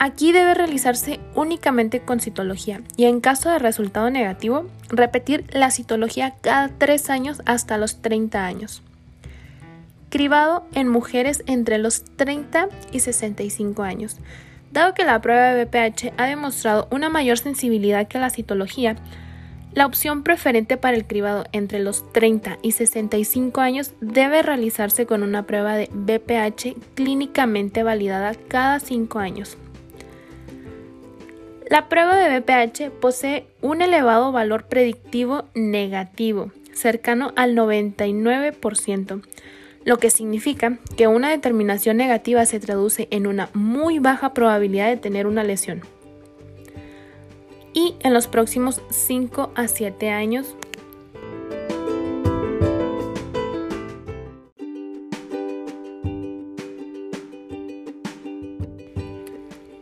Aquí 0.00 0.30
debe 0.30 0.54
realizarse 0.54 1.18
únicamente 1.34 2.00
con 2.00 2.20
citología 2.20 2.82
y 2.96 3.06
en 3.06 3.20
caso 3.20 3.50
de 3.50 3.58
resultado 3.58 4.10
negativo, 4.10 4.66
repetir 4.90 5.44
la 5.50 5.72
citología 5.72 6.34
cada 6.40 6.68
3 6.68 7.10
años 7.10 7.42
hasta 7.46 7.78
los 7.78 8.00
30 8.00 8.46
años. 8.46 8.82
Cribado 10.08 10.64
en 10.72 10.88
mujeres 10.88 11.42
entre 11.46 11.78
los 11.78 12.04
30 12.04 12.68
y 12.92 13.00
65 13.00 13.82
años. 13.82 14.18
Dado 14.70 14.94
que 14.94 15.04
la 15.04 15.20
prueba 15.20 15.52
de 15.52 15.64
BPH 15.64 16.12
ha 16.16 16.26
demostrado 16.26 16.86
una 16.92 17.08
mayor 17.08 17.38
sensibilidad 17.38 18.06
que 18.06 18.18
la 18.18 18.30
citología, 18.30 18.96
la 19.74 19.84
opción 19.84 20.22
preferente 20.22 20.76
para 20.76 20.96
el 20.96 21.06
cribado 21.06 21.44
entre 21.52 21.80
los 21.80 22.10
30 22.12 22.58
y 22.62 22.72
65 22.72 23.60
años 23.60 23.92
debe 24.00 24.42
realizarse 24.42 25.06
con 25.06 25.22
una 25.22 25.44
prueba 25.44 25.74
de 25.74 25.88
BPH 25.92 26.94
clínicamente 26.94 27.82
validada 27.82 28.34
cada 28.48 28.78
5 28.78 29.18
años. 29.18 29.58
La 31.68 31.90
prueba 31.90 32.16
de 32.16 32.40
BPH 32.40 32.90
posee 32.98 33.46
un 33.60 33.82
elevado 33.82 34.32
valor 34.32 34.64
predictivo 34.68 35.44
negativo, 35.54 36.50
cercano 36.72 37.34
al 37.36 37.54
99%, 37.54 39.22
lo 39.84 39.98
que 39.98 40.08
significa 40.08 40.78
que 40.96 41.08
una 41.08 41.28
determinación 41.28 41.98
negativa 41.98 42.46
se 42.46 42.58
traduce 42.58 43.06
en 43.10 43.26
una 43.26 43.50
muy 43.52 43.98
baja 43.98 44.32
probabilidad 44.32 44.88
de 44.88 44.96
tener 44.96 45.26
una 45.26 45.44
lesión. 45.44 45.82
Y 47.74 47.96
en 48.00 48.14
los 48.14 48.28
próximos 48.28 48.80
5 48.88 49.52
a 49.54 49.68
7 49.68 50.08
años 50.08 50.56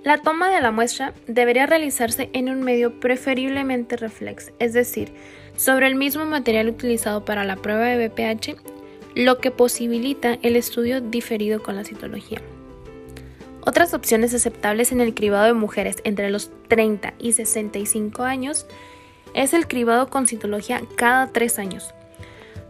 La 0.07 0.19
toma 0.19 0.51
de 0.51 0.61
la 0.61 0.71
muestra 0.71 1.15
debería 1.27 1.67
realizarse 1.67 2.31
en 2.33 2.49
un 2.49 2.63
medio 2.63 3.01
preferiblemente 3.01 3.97
reflex, 3.97 4.53
es 4.61 4.73
decir, 4.73 5.13
sobre 5.57 5.89
el 5.89 5.97
mismo 5.97 6.25
material 6.25 6.69
utilizado 6.69 7.25
para 7.25 7.43
la 7.43 7.57
prueba 7.57 7.87
de 7.87 8.07
BPH, 8.07 8.55
lo 9.17 9.39
que 9.39 9.51
posibilita 9.51 10.39
el 10.43 10.55
estudio 10.55 11.01
diferido 11.01 11.61
con 11.61 11.75
la 11.75 11.83
citología. 11.83 12.41
Otras 13.63 13.95
opciones 13.95 14.33
aceptables 14.33 14.93
en 14.93 15.01
el 15.01 15.13
cribado 15.13 15.47
de 15.47 15.55
mujeres 15.55 15.97
entre 16.05 16.31
los 16.31 16.53
30 16.69 17.15
y 17.19 17.33
65 17.33 18.23
años 18.23 18.69
es 19.35 19.55
el 19.55 19.67
cribado 19.67 20.09
con 20.09 20.29
citología 20.29 20.83
cada 20.95 21.33
tres 21.33 21.59
años, 21.59 21.93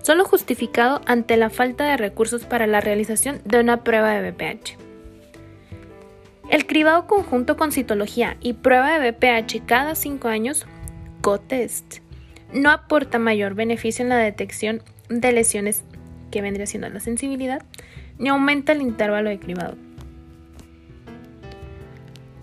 solo 0.01 0.25
justificado 0.25 1.03
ante 1.05 1.37
la 1.37 1.51
falta 1.51 1.85
de 1.85 1.99
recursos 1.99 2.47
para 2.47 2.67
la 2.67 2.81
realización 2.81 3.43
de 3.45 3.61
una 3.61 3.85
prueba 3.85 4.15
de 4.15 4.31
BPH. 4.31 4.86
El 6.51 6.67
cribado 6.67 7.09
conjunto 7.09 7.57
con 7.57 7.73
citología 7.73 8.37
y 8.41 8.53
prueba 8.53 8.99
de 8.99 9.11
BPH 9.11 9.67
cada 9.67 9.97
cinco 9.97 10.29
años, 10.29 10.65
COTEST, 11.21 11.99
no 12.53 12.71
aporta 12.71 13.19
mayor 13.19 13.55
beneficio 13.55 14.05
en 14.05 14.11
la 14.11 14.17
detección 14.17 14.83
de 15.09 15.33
lesiones 15.33 15.83
que 16.31 16.43
vendría 16.43 16.67
siendo 16.67 16.89
la 16.89 17.01
sensibilidad, 17.01 17.63
ni 18.19 18.29
aumenta 18.29 18.73
el 18.73 18.81
intervalo 18.81 19.29
de 19.29 19.41
cribado. 19.41 19.77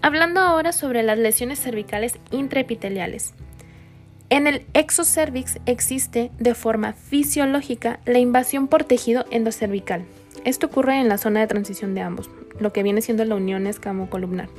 Hablando 0.02 0.42
ahora 0.42 0.74
sobre 0.74 1.02
las 1.02 1.18
lesiones 1.18 1.60
cervicales 1.60 2.20
intraepiteliales. 2.32 3.34
En 4.30 4.48
el 4.48 4.66
exocervix 4.74 5.60
existe 5.66 6.32
de 6.40 6.56
forma 6.56 6.92
fisiológica 6.92 8.02
la 8.06 8.20
invasión 8.20 8.68
por 8.68 8.84
tejido 8.84 9.26
endocervical. 9.32 10.04
Esto 10.44 10.68
ocurre 10.68 11.00
en 11.00 11.08
la 11.08 11.18
zona 11.18 11.40
de 11.40 11.48
transición 11.48 11.96
de 11.96 12.02
ambos, 12.02 12.30
lo 12.64 12.74
que 12.74 12.82
viene 12.84 13.02
siendo 13.02 13.24
la 13.26 13.36
unión 13.36 13.68
escamocolumnar, 13.68 14.50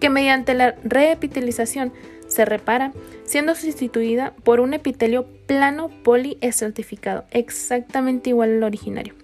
que 0.00 0.08
mediante 0.08 0.54
la 0.54 0.76
reepitelización 0.84 1.92
se 2.28 2.44
repara, 2.44 2.92
siendo 3.24 3.54
sustituida 3.54 4.34
por 4.44 4.60
un 4.60 4.72
epitelio 4.74 5.26
plano 5.46 5.90
poliestratificado, 6.02 7.24
exactamente 7.30 8.30
igual 8.30 8.56
al 8.56 8.62
originario. 8.62 9.14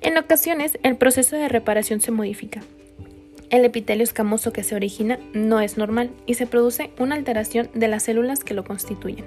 En 0.00 0.16
ocasiones, 0.18 0.78
el 0.82 0.96
proceso 0.96 1.36
de 1.36 1.48
reparación 1.48 2.00
se 2.00 2.12
modifica, 2.12 2.62
el 3.50 3.64
epitelio 3.64 4.02
escamoso 4.02 4.52
que 4.52 4.64
se 4.64 4.74
origina 4.74 5.18
no 5.32 5.60
es 5.60 5.76
normal 5.76 6.10
y 6.26 6.34
se 6.34 6.46
produce 6.46 6.90
una 6.98 7.14
alteración 7.14 7.68
de 7.74 7.88
las 7.88 8.04
células 8.04 8.42
que 8.42 8.54
lo 8.54 8.64
constituyen. 8.64 9.24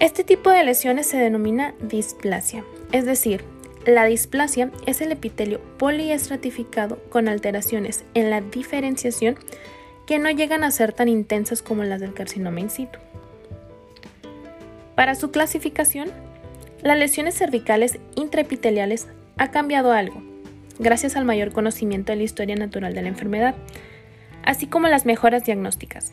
Este 0.00 0.24
tipo 0.24 0.50
de 0.50 0.64
lesiones 0.64 1.06
se 1.06 1.16
denomina 1.16 1.74
displasia, 1.80 2.64
es 2.92 3.06
decir, 3.06 3.44
la 3.86 4.04
displasia 4.04 4.70
es 4.86 5.00
el 5.00 5.12
epitelio 5.12 5.60
poliestratificado 5.78 6.98
con 7.10 7.28
alteraciones 7.28 8.04
en 8.14 8.30
la 8.30 8.40
diferenciación 8.40 9.36
que 10.06 10.18
no 10.18 10.30
llegan 10.30 10.64
a 10.64 10.70
ser 10.70 10.92
tan 10.92 11.08
intensas 11.08 11.62
como 11.62 11.82
las 11.84 12.00
del 12.00 12.14
carcinoma 12.14 12.60
in 12.60 12.70
situ. 12.70 12.98
Para 14.94 15.14
su 15.14 15.30
clasificación, 15.30 16.10
las 16.82 16.98
lesiones 16.98 17.34
cervicales 17.36 17.98
intraepiteliales 18.14 19.08
ha 19.36 19.50
cambiado 19.50 19.92
algo 19.92 20.22
gracias 20.78 21.16
al 21.16 21.24
mayor 21.24 21.52
conocimiento 21.52 22.12
de 22.12 22.16
la 22.16 22.24
historia 22.24 22.56
natural 22.56 22.94
de 22.94 23.02
la 23.02 23.08
enfermedad, 23.08 23.54
así 24.44 24.66
como 24.66 24.88
las 24.88 25.06
mejoras 25.06 25.44
diagnósticas. 25.44 26.12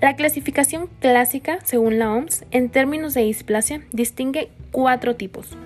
La 0.00 0.16
clasificación 0.16 0.88
clásica, 1.00 1.58
según 1.64 1.98
la 1.98 2.12
OMS, 2.12 2.44
en 2.50 2.70
términos 2.70 3.14
de 3.14 3.22
displasia, 3.22 3.82
distingue 3.92 4.50
cuatro 4.72 5.16
tipos: 5.16 5.56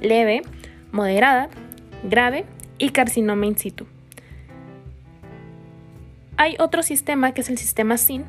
leve, 0.00 0.42
moderada, 0.92 1.48
grave 2.02 2.44
y 2.78 2.90
carcinoma 2.90 3.46
in 3.46 3.58
situ. 3.58 3.86
Hay 6.36 6.56
otro 6.58 6.82
sistema 6.82 7.32
que 7.32 7.40
es 7.40 7.50
el 7.50 7.58
sistema 7.58 7.98
SIN, 7.98 8.24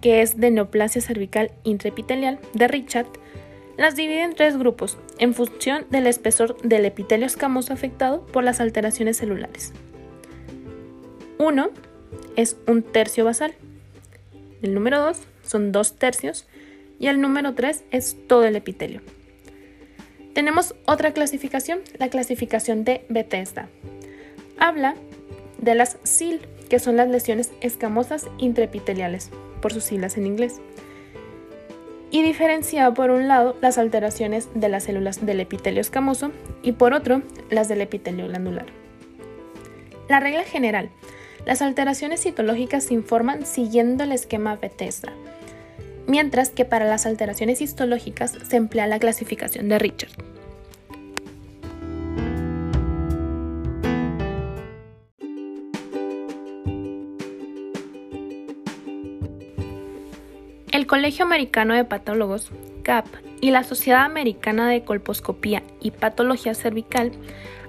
que 0.00 0.22
es 0.22 0.38
de 0.38 0.50
neoplasia 0.50 1.02
cervical 1.02 1.50
intraepitelial 1.64 2.38
de 2.54 2.68
Richard, 2.68 3.08
las 3.76 3.96
divide 3.96 4.22
en 4.22 4.34
tres 4.34 4.56
grupos, 4.56 4.98
en 5.18 5.34
función 5.34 5.86
del 5.90 6.06
espesor 6.06 6.60
del 6.62 6.84
epitelio 6.84 7.26
escamoso 7.26 7.72
afectado 7.72 8.26
por 8.26 8.44
las 8.44 8.60
alteraciones 8.60 9.16
celulares. 9.16 9.72
Uno 11.38 11.70
es 12.36 12.56
un 12.66 12.82
tercio 12.82 13.24
basal. 13.24 13.54
El 14.62 14.74
número 14.74 15.00
2 15.00 15.20
son 15.42 15.70
dos 15.70 15.94
tercios 15.94 16.46
y 16.98 17.06
el 17.06 17.20
número 17.20 17.54
3 17.54 17.84
es 17.92 18.16
todo 18.26 18.44
el 18.44 18.56
epitelio. 18.56 19.00
Tenemos 20.38 20.76
otra 20.86 21.10
clasificación, 21.10 21.80
la 21.98 22.10
clasificación 22.10 22.84
de 22.84 23.04
Bethesda. 23.08 23.68
Habla 24.56 24.94
de 25.60 25.74
las 25.74 25.98
SIL, 26.04 26.40
que 26.70 26.78
son 26.78 26.96
las 26.96 27.08
lesiones 27.08 27.50
escamosas 27.60 28.28
intraepiteliales, 28.38 29.30
por 29.60 29.72
sus 29.72 29.82
siglas 29.82 30.16
en 30.16 30.28
inglés 30.28 30.60
y 32.12 32.22
diferencia 32.22 32.88
por 32.94 33.10
un 33.10 33.26
lado 33.26 33.56
las 33.60 33.78
alteraciones 33.78 34.48
de 34.54 34.68
las 34.68 34.84
células 34.84 35.26
del 35.26 35.40
epitelio 35.40 35.80
escamoso 35.80 36.30
y 36.62 36.70
por 36.70 36.94
otro 36.94 37.22
las 37.50 37.66
del 37.66 37.80
epitelio 37.80 38.28
glandular. 38.28 38.66
La 40.08 40.20
regla 40.20 40.44
general, 40.44 40.88
las 41.46 41.62
alteraciones 41.62 42.22
citológicas 42.22 42.84
se 42.84 42.94
informan 42.94 43.44
siguiendo 43.44 44.04
el 44.04 44.12
esquema 44.12 44.54
Bethesda, 44.54 45.12
mientras 46.06 46.50
que 46.50 46.64
para 46.64 46.86
las 46.86 47.06
alteraciones 47.06 47.60
histológicas 47.60 48.38
se 48.48 48.56
emplea 48.56 48.86
la 48.86 49.00
clasificación 49.00 49.68
de 49.68 49.80
Richard. 49.80 50.27
Colegio 60.98 61.26
Americano 61.26 61.74
de 61.74 61.84
Patólogos, 61.84 62.50
CAP, 62.82 63.06
y 63.40 63.52
la 63.52 63.62
Sociedad 63.62 64.02
Americana 64.02 64.68
de 64.68 64.82
Colposcopía 64.82 65.62
y 65.80 65.92
Patología 65.92 66.54
Cervical 66.54 67.12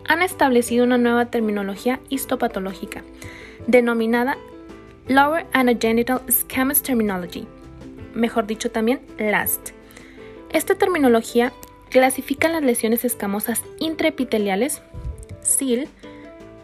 han 0.07 0.23
establecido 0.23 0.83
una 0.83 0.97
nueva 0.97 1.27
terminología 1.27 1.99
histopatológica, 2.09 3.03
denominada 3.67 4.35
Lower 5.07 5.45
Anogenital 5.53 6.23
Scamus 6.27 6.81
Terminology, 6.81 7.45
mejor 8.15 8.47
dicho 8.47 8.71
también 8.71 8.99
LAST. 9.19 9.73
Esta 10.51 10.73
terminología 10.73 11.53
clasifica 11.91 12.49
las 12.49 12.63
lesiones 12.63 13.05
escamosas 13.05 13.61
intraepiteliales, 13.77 14.81
SIL, 15.43 15.87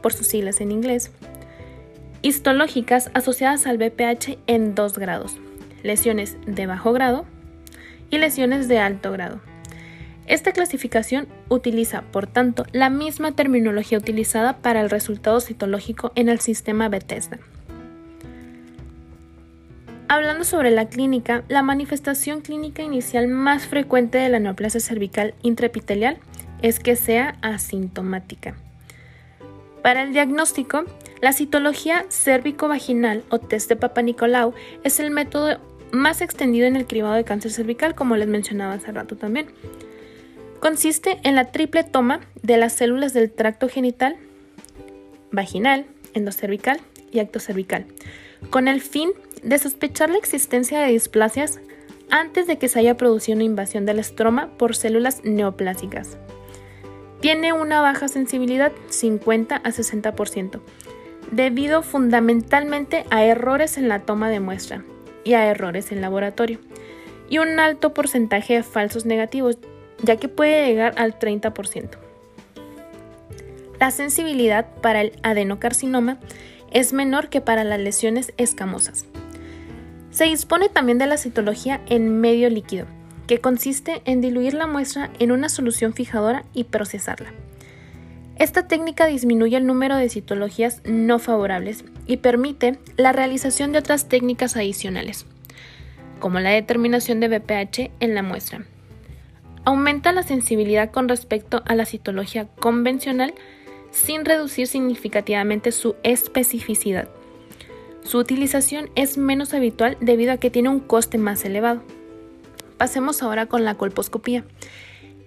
por 0.02 0.14
sus 0.14 0.26
siglas 0.26 0.62
en 0.62 0.72
inglés, 0.72 1.12
histológicas 2.24 3.12
asociadas 3.14 3.68
al 3.68 3.78
BPH 3.78 4.40
en 4.48 4.74
dos 4.74 4.98
grados, 4.98 5.38
lesiones 5.86 6.38
de 6.46 6.66
bajo 6.66 6.92
grado 6.92 7.26
y 8.10 8.18
lesiones 8.18 8.68
de 8.68 8.80
alto 8.80 9.12
grado. 9.12 9.40
Esta 10.28 10.52
clasificación 10.52 11.28
utiliza, 11.50 12.02
por 12.02 12.26
tanto, 12.26 12.66
la 12.72 12.90
misma 12.90 13.34
terminología 13.34 14.00
utilizada 14.00 14.58
para 14.58 14.82
el 14.82 14.90
resultado 14.90 15.40
citológico 15.40 16.12
en 16.16 16.30
el 16.30 16.40
sistema 16.40 16.90
Bethesda. 16.90 17.38
Hablando 20.08 20.44
sobre 20.44 20.72
la 20.72 20.88
clínica, 20.88 21.44
la 21.48 21.62
manifestación 21.62 22.42
clínica 22.42 22.82
inicial 22.82 23.28
más 23.28 23.68
frecuente 23.68 24.18
de 24.18 24.30
la 24.30 24.40
neoplasia 24.40 24.80
cervical 24.80 25.34
intraepitelial 25.42 26.18
es 26.62 26.80
que 26.80 26.96
sea 26.96 27.38
asintomática. 27.42 28.56
Para 29.84 30.02
el 30.02 30.14
diagnóstico, 30.14 30.86
la 31.22 31.34
citología 31.34 32.06
cérvico-vaginal 32.10 33.24
o 33.30 33.40
test 33.40 33.70
de 33.70 33.76
Papa 33.76 34.02
Nicolau 34.02 34.54
es 34.84 35.00
el 35.00 35.12
método 35.12 35.60
más 35.96 36.22
extendido 36.22 36.68
en 36.68 36.76
el 36.76 36.86
cribado 36.86 37.16
de 37.16 37.24
cáncer 37.24 37.52
cervical, 37.52 37.96
como 37.96 38.16
les 38.16 38.28
mencionaba 38.28 38.74
hace 38.74 38.92
rato 38.92 39.16
también. 39.16 39.48
Consiste 40.60 41.20
en 41.24 41.36
la 41.36 41.52
triple 41.52 41.84
toma 41.84 42.22
de 42.42 42.58
las 42.58 42.74
células 42.74 43.14
del 43.14 43.32
tracto 43.32 43.70
genital, 43.70 44.16
vaginal, 45.32 45.86
endocervical 46.14 46.80
y 47.12 47.20
actocervical, 47.20 47.86
con 48.50 48.68
el 48.68 48.82
fin 48.82 49.12
de 49.44 49.60
sospechar 49.60 50.10
la 50.10 50.18
existencia 50.18 50.80
de 50.80 50.92
displasias 50.92 51.60
antes 52.10 52.48
de 52.48 52.58
que 52.58 52.68
se 52.68 52.80
haya 52.80 52.98
producido 52.98 53.36
una 53.36 53.44
invasión 53.44 53.86
del 53.86 54.00
estroma 54.00 54.50
por 54.58 54.76
células 54.76 55.24
neoplásicas. 55.24 56.18
Tiene 57.22 57.54
una 57.54 57.82
baja 57.82 58.08
sensibilidad, 58.08 58.72
50 58.90 59.56
a 59.56 59.70
60%, 59.70 60.60
debido 61.32 61.82
fundamentalmente 61.82 63.06
a 63.10 63.24
errores 63.24 63.78
en 63.78 63.88
la 63.88 64.02
toma 64.02 64.30
de 64.30 64.40
muestra, 64.40 64.84
y 65.26 65.34
a 65.34 65.46
errores 65.48 65.92
en 65.92 66.00
laboratorio, 66.00 66.60
y 67.30 67.40
un 67.40 67.60
alto 67.60 67.94
porcentaje 67.94 68.54
de 68.54 68.64
falsos 68.64 69.06
negativos, 69.06 69.58
ya 70.02 70.16
que 70.16 70.30
puede 70.30 70.68
llegar 70.68 70.94
al 70.98 71.20
30%. 71.20 71.98
La 73.80 73.92
sensibilidad 73.92 74.68
para 74.82 75.02
el 75.02 75.12
adenocarcinoma 75.24 76.18
es 76.72 76.94
menor 76.94 77.30
que 77.30 77.42
para 77.42 77.66
las 77.66 77.80
lesiones 77.80 78.34
escamosas. 78.38 79.06
Se 80.12 80.26
dispone 80.26 80.70
también 80.70 80.98
de 80.98 81.08
la 81.08 81.18
citología 81.18 81.82
en 81.88 82.22
medio 82.22 82.50
líquido, 82.50 82.86
que 83.28 83.42
consiste 83.42 84.02
en 84.06 84.22
diluir 84.22 84.54
la 84.54 84.68
muestra 84.68 85.10
en 85.20 85.32
una 85.32 85.50
solución 85.50 85.94
fijadora 85.94 86.46
y 86.54 86.66
procesarla. 86.66 87.34
Esta 88.38 88.68
técnica 88.68 89.08
disminuye 89.08 89.58
el 89.58 89.66
número 89.66 89.96
de 89.96 90.10
citologías 90.10 90.82
no 90.86 91.20
favorables 91.20 91.84
y 92.08 92.18
permite 92.18 92.78
la 92.98 93.12
realización 93.12 93.72
de 93.72 93.80
otras 93.80 94.08
técnicas 94.08 94.56
adicionales, 94.56 95.26
como 96.20 96.40
la 96.40 96.50
determinación 96.50 97.20
de 97.20 97.28
BPH 97.28 97.92
en 98.00 98.16
la 98.16 98.24
muestra. 98.24 98.66
Aumenta 99.64 100.12
la 100.12 100.24
sensibilidad 100.24 100.92
con 100.92 101.10
respecto 101.10 101.64
a 101.66 101.76
la 101.76 101.86
citología 101.86 102.48
convencional 102.60 103.34
sin 103.92 104.26
reducir 104.26 104.68
significativamente 104.68 105.72
su 105.72 105.96
especificidad. 106.04 107.08
Su 108.04 108.20
utilización 108.20 108.90
es 108.96 109.18
menos 109.18 109.54
habitual 109.54 109.98
debido 110.00 110.34
a 110.34 110.38
que 110.38 110.52
tiene 110.52 110.70
un 110.70 110.80
coste 110.80 111.18
más 111.18 111.44
elevado. 111.46 111.82
Pasemos 112.78 113.24
ahora 113.24 113.48
con 113.48 113.64
la 113.64 113.76
colposcopía. 113.76 114.44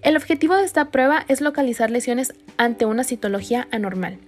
El 0.02 0.16
objetivo 0.16 0.54
de 0.54 0.64
esta 0.64 0.90
prueba 0.90 1.24
es 1.26 1.40
localizar 1.40 1.90
lesiones 1.90 2.34
ante 2.56 2.84
una 2.84 3.02
citología 3.02 3.66
anormal, 3.72 4.18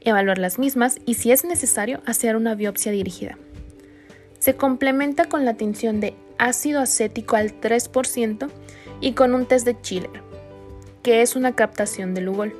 evaluar 0.00 0.38
las 0.38 0.58
mismas 0.58 0.98
y, 1.06 1.14
si 1.14 1.32
es 1.32 1.44
necesario, 1.44 2.00
hacer 2.06 2.36
una 2.36 2.54
biopsia 2.54 2.92
dirigida. 2.92 3.38
Se 4.38 4.56
complementa 4.56 5.26
con 5.26 5.44
la 5.44 5.54
tinción 5.54 6.00
de 6.00 6.14
ácido 6.38 6.80
acético 6.80 7.36
al 7.36 7.60
3% 7.60 8.48
y 9.00 9.12
con 9.12 9.34
un 9.34 9.46
test 9.46 9.66
de 9.66 9.80
Chiller, 9.80 10.22
que 11.02 11.22
es 11.22 11.36
una 11.36 11.54
captación 11.54 12.14
del 12.14 12.28
ugol. 12.28 12.54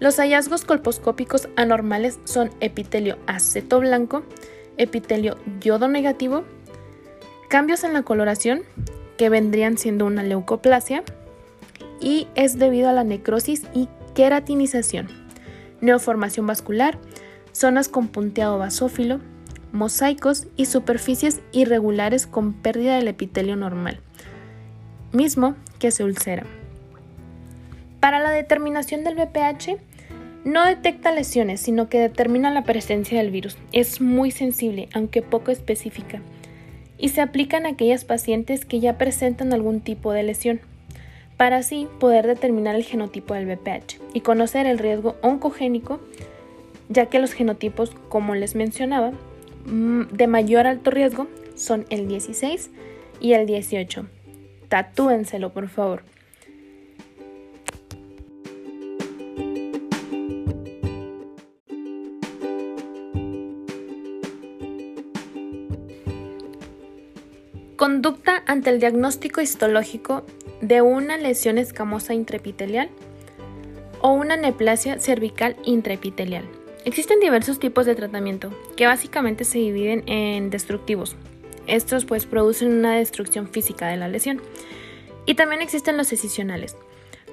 Los 0.00 0.16
hallazgos 0.16 0.64
colposcópicos 0.64 1.48
anormales 1.56 2.18
son 2.24 2.50
epitelio 2.60 3.18
aceto 3.26 3.80
blanco, 3.80 4.24
epitelio 4.76 5.38
yodo 5.60 5.88
negativo, 5.88 6.44
cambios 7.48 7.84
en 7.84 7.92
la 7.92 8.02
coloración, 8.02 8.62
que 9.16 9.28
vendrían 9.28 9.78
siendo 9.78 10.06
una 10.06 10.22
leucoplasia, 10.22 11.04
y 12.00 12.26
es 12.34 12.58
debido 12.58 12.88
a 12.88 12.92
la 12.92 13.04
necrosis 13.04 13.62
y 13.72 13.88
queratinización, 14.14 15.08
neoformación 15.82 16.46
vascular, 16.46 16.98
zonas 17.52 17.88
con 17.88 18.08
punteado 18.08 18.56
basófilo, 18.56 19.20
mosaicos 19.72 20.46
y 20.56 20.66
superficies 20.66 21.42
irregulares 21.52 22.26
con 22.26 22.54
pérdida 22.54 22.96
del 22.96 23.08
epitelio 23.08 23.56
normal, 23.56 24.00
mismo 25.12 25.56
que 25.78 25.90
se 25.90 26.04
ulcera. 26.04 26.46
Para 28.00 28.18
la 28.18 28.30
determinación 28.30 29.04
del 29.04 29.16
BPH, 29.16 29.78
no 30.44 30.64
detecta 30.64 31.12
lesiones, 31.12 31.60
sino 31.60 31.88
que 31.88 32.00
determina 32.00 32.50
la 32.50 32.64
presencia 32.64 33.18
del 33.18 33.30
virus. 33.30 33.56
Es 33.70 34.00
muy 34.00 34.32
sensible, 34.32 34.88
aunque 34.92 35.22
poco 35.22 35.52
específica, 35.52 36.20
y 36.98 37.10
se 37.10 37.20
aplica 37.20 37.58
en 37.58 37.66
aquellas 37.66 38.04
pacientes 38.04 38.64
que 38.64 38.80
ya 38.80 38.98
presentan 38.98 39.52
algún 39.52 39.80
tipo 39.80 40.12
de 40.12 40.24
lesión 40.24 40.60
para 41.36 41.58
así 41.58 41.88
poder 41.98 42.26
determinar 42.26 42.74
el 42.74 42.84
genotipo 42.84 43.34
del 43.34 43.46
BPH 43.46 44.00
y 44.14 44.20
conocer 44.20 44.66
el 44.66 44.78
riesgo 44.78 45.16
oncogénico, 45.22 46.00
ya 46.88 47.06
que 47.06 47.18
los 47.18 47.32
genotipos, 47.32 47.92
como 48.08 48.34
les 48.34 48.54
mencionaba, 48.54 49.12
mm, 49.66 50.02
de 50.12 50.26
mayor 50.26 50.66
alto 50.66 50.90
riesgo 50.90 51.26
son 51.54 51.86
el 51.90 52.08
16 52.08 52.70
y 53.20 53.32
el 53.32 53.46
18. 53.46 54.06
Tatúenselo, 54.68 55.52
por 55.52 55.68
favor. 55.68 56.04
Conducta 67.76 68.44
ante 68.46 68.70
el 68.70 68.78
diagnóstico 68.78 69.40
histológico 69.40 70.24
de 70.62 70.80
una 70.80 71.18
lesión 71.18 71.58
escamosa 71.58 72.14
intraepitelial 72.14 72.88
o 74.00 74.12
una 74.12 74.36
neoplasia 74.36 74.98
cervical 74.98 75.56
intraepitelial. 75.64 76.48
Existen 76.84 77.20
diversos 77.20 77.58
tipos 77.58 77.84
de 77.84 77.94
tratamiento 77.94 78.50
que 78.76 78.86
básicamente 78.86 79.44
se 79.44 79.58
dividen 79.58 80.04
en 80.06 80.50
destructivos. 80.50 81.16
Estos 81.66 82.04
pues 82.04 82.26
producen 82.26 82.72
una 82.72 82.96
destrucción 82.96 83.48
física 83.48 83.88
de 83.88 83.96
la 83.96 84.08
lesión. 84.08 84.40
Y 85.26 85.34
también 85.34 85.62
existen 85.62 85.96
los 85.96 86.12
excisionales, 86.12 86.76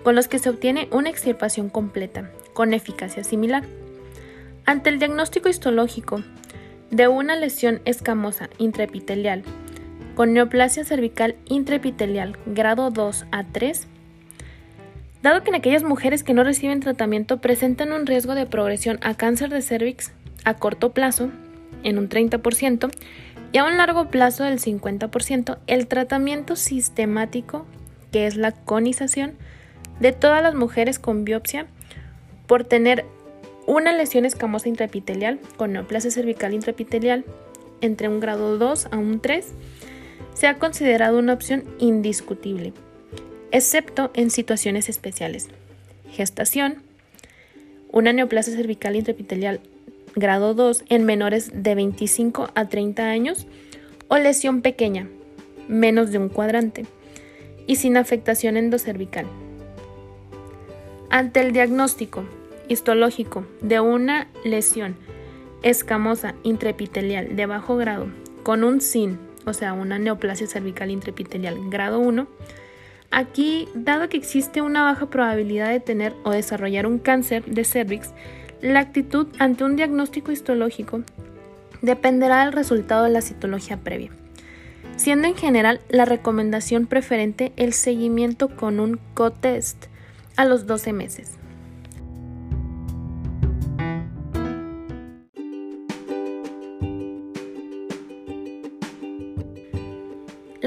con 0.03 0.15
los 0.15 0.27
que 0.27 0.37
se 0.37 0.49
obtiene 0.49 0.87
una 0.91 1.09
extirpación 1.09 1.69
completa, 1.69 2.31
con 2.53 2.73
eficacia 2.73 3.23
similar. 3.23 3.63
Ante 4.65 4.89
el 4.89 4.99
diagnóstico 4.99 5.49
histológico 5.49 6.21
de 6.91 7.07
una 7.07 7.35
lesión 7.35 7.81
escamosa 7.85 8.49
intraepitelial 8.59 9.43
con 10.19 10.33
neoplasia 10.33 10.83
cervical 10.83 11.37
intraepitelial 11.45 12.37
grado 12.45 12.91
2 12.91 13.25
a 13.31 13.45
3, 13.45 13.87
dado 15.23 15.43
que 15.43 15.49
en 15.49 15.55
aquellas 15.55 15.83
mujeres 15.83 16.23
que 16.23 16.33
no 16.33 16.43
reciben 16.43 16.81
tratamiento 16.81 17.37
presentan 17.37 17.93
un 17.93 18.05
riesgo 18.05 18.35
de 18.35 18.45
progresión 18.45 18.99
a 19.01 19.13
cáncer 19.13 19.49
de 19.49 19.61
cervix 19.61 20.11
a 20.43 20.55
corto 20.55 20.91
plazo, 20.91 21.29
en 21.83 21.97
un 21.97 22.09
30%, 22.09 22.91
y 23.53 23.57
a 23.59 23.63
un 23.63 23.77
largo 23.77 24.09
plazo 24.09 24.43
del 24.43 24.59
50%, 24.59 25.57
el 25.67 25.87
tratamiento 25.87 26.57
sistemático, 26.57 27.65
que 28.11 28.27
es 28.27 28.35
la 28.35 28.51
conización, 28.51 29.35
de 30.01 30.11
todas 30.11 30.43
las 30.43 30.53
mujeres 30.53 30.99
con 30.99 31.23
biopsia 31.23 31.65
por 32.45 32.65
tener 32.65 33.05
una 33.67 33.93
lesión 33.93 34.25
escamosa 34.25 34.67
intraepitelial 34.67 35.39
con 35.55 35.71
neoplasia 35.71 36.11
cervical 36.11 36.53
intraepitelial 36.53 37.23
entre 37.79 38.09
un 38.09 38.19
grado 38.19 38.57
2 38.57 38.87
a 38.91 38.97
un 38.97 39.21
3 39.21 39.53
se 40.33 40.47
ha 40.47 40.57
considerado 40.57 41.19
una 41.19 41.33
opción 41.33 41.63
indiscutible, 41.79 42.73
excepto 43.51 44.11
en 44.13 44.29
situaciones 44.29 44.89
especiales. 44.89 45.47
Gestación, 46.11 46.83
una 47.91 48.13
neoplasia 48.13 48.55
cervical 48.55 48.95
intraepitelial 48.95 49.61
grado 50.15 50.53
2 50.53 50.85
en 50.89 51.05
menores 51.05 51.51
de 51.53 51.75
25 51.75 52.49
a 52.55 52.67
30 52.67 53.03
años 53.03 53.47
o 54.07 54.17
lesión 54.17 54.61
pequeña, 54.61 55.07
menos 55.67 56.11
de 56.11 56.17
un 56.17 56.29
cuadrante, 56.29 56.85
y 57.67 57.75
sin 57.75 57.97
afectación 57.97 58.57
endocervical. 58.57 59.27
Ante 61.11 61.41
el 61.41 61.53
diagnóstico 61.53 62.23
histológico 62.67 63.45
de 63.61 63.79
una 63.79 64.27
lesión 64.43 64.95
escamosa 65.63 66.35
intraepitelial 66.43 67.35
de 67.35 67.45
bajo 67.45 67.75
grado 67.77 68.07
con 68.43 68.63
un 68.63 68.81
SIN 68.81 69.19
o 69.45 69.53
sea, 69.53 69.73
una 69.73 69.99
neoplasia 69.99 70.47
cervical 70.47 70.91
intraepitelial 70.91 71.57
grado 71.69 71.99
1, 71.99 72.27
aquí, 73.11 73.67
dado 73.73 74.09
que 74.09 74.17
existe 74.17 74.61
una 74.61 74.83
baja 74.83 75.09
probabilidad 75.09 75.69
de 75.69 75.79
tener 75.79 76.13
o 76.23 76.31
desarrollar 76.31 76.85
un 76.85 76.99
cáncer 76.99 77.45
de 77.45 77.63
cervix, 77.63 78.11
la 78.61 78.79
actitud 78.79 79.27
ante 79.39 79.63
un 79.63 79.75
diagnóstico 79.75 80.31
histológico 80.31 81.01
dependerá 81.81 82.43
del 82.43 82.53
resultado 82.53 83.05
de 83.05 83.11
la 83.11 83.21
citología 83.21 83.77
previa, 83.77 84.11
siendo 84.97 85.27
en 85.27 85.35
general 85.35 85.79
la 85.89 86.05
recomendación 86.05 86.85
preferente 86.85 87.53
el 87.55 87.73
seguimiento 87.73 88.49
con 88.49 88.79
un 88.79 88.99
co-test 89.13 89.85
a 90.35 90.45
los 90.45 90.67
12 90.67 90.93
meses. 90.93 91.38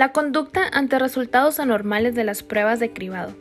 La 0.03 0.11
conducta 0.11 0.63
ante 0.73 0.99
resultados 0.99 1.61
anormales 1.61 2.17
de 2.17 2.25
las 2.25 2.43
pruebas 2.43 2.81
de 2.81 2.91
cribado. 2.91 3.37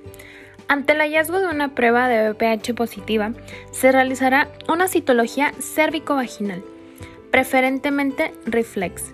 Ante 0.67 0.93
el 0.93 0.99
hallazgo 0.99 1.39
de 1.39 1.47
una 1.47 1.73
prueba 1.73 2.07
de 2.07 2.29
BPH 2.29 2.75
positiva, 2.75 3.33
se 3.71 3.91
realizará 3.91 4.47
una 4.69 4.87
citología 4.87 5.53
cérvico-vaginal, 5.59 6.63
preferentemente 7.31 8.31
reflex, 8.45 9.05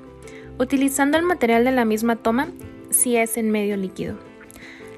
utilizando 0.60 1.18
el 1.18 1.24
material 1.24 1.64
de 1.64 1.72
la 1.72 1.86
misma 1.86 2.18
toma 2.18 2.50
si 2.90 3.16
es 3.16 3.38
en 3.38 3.50
medio 3.50 3.78
líquido. 3.78 4.18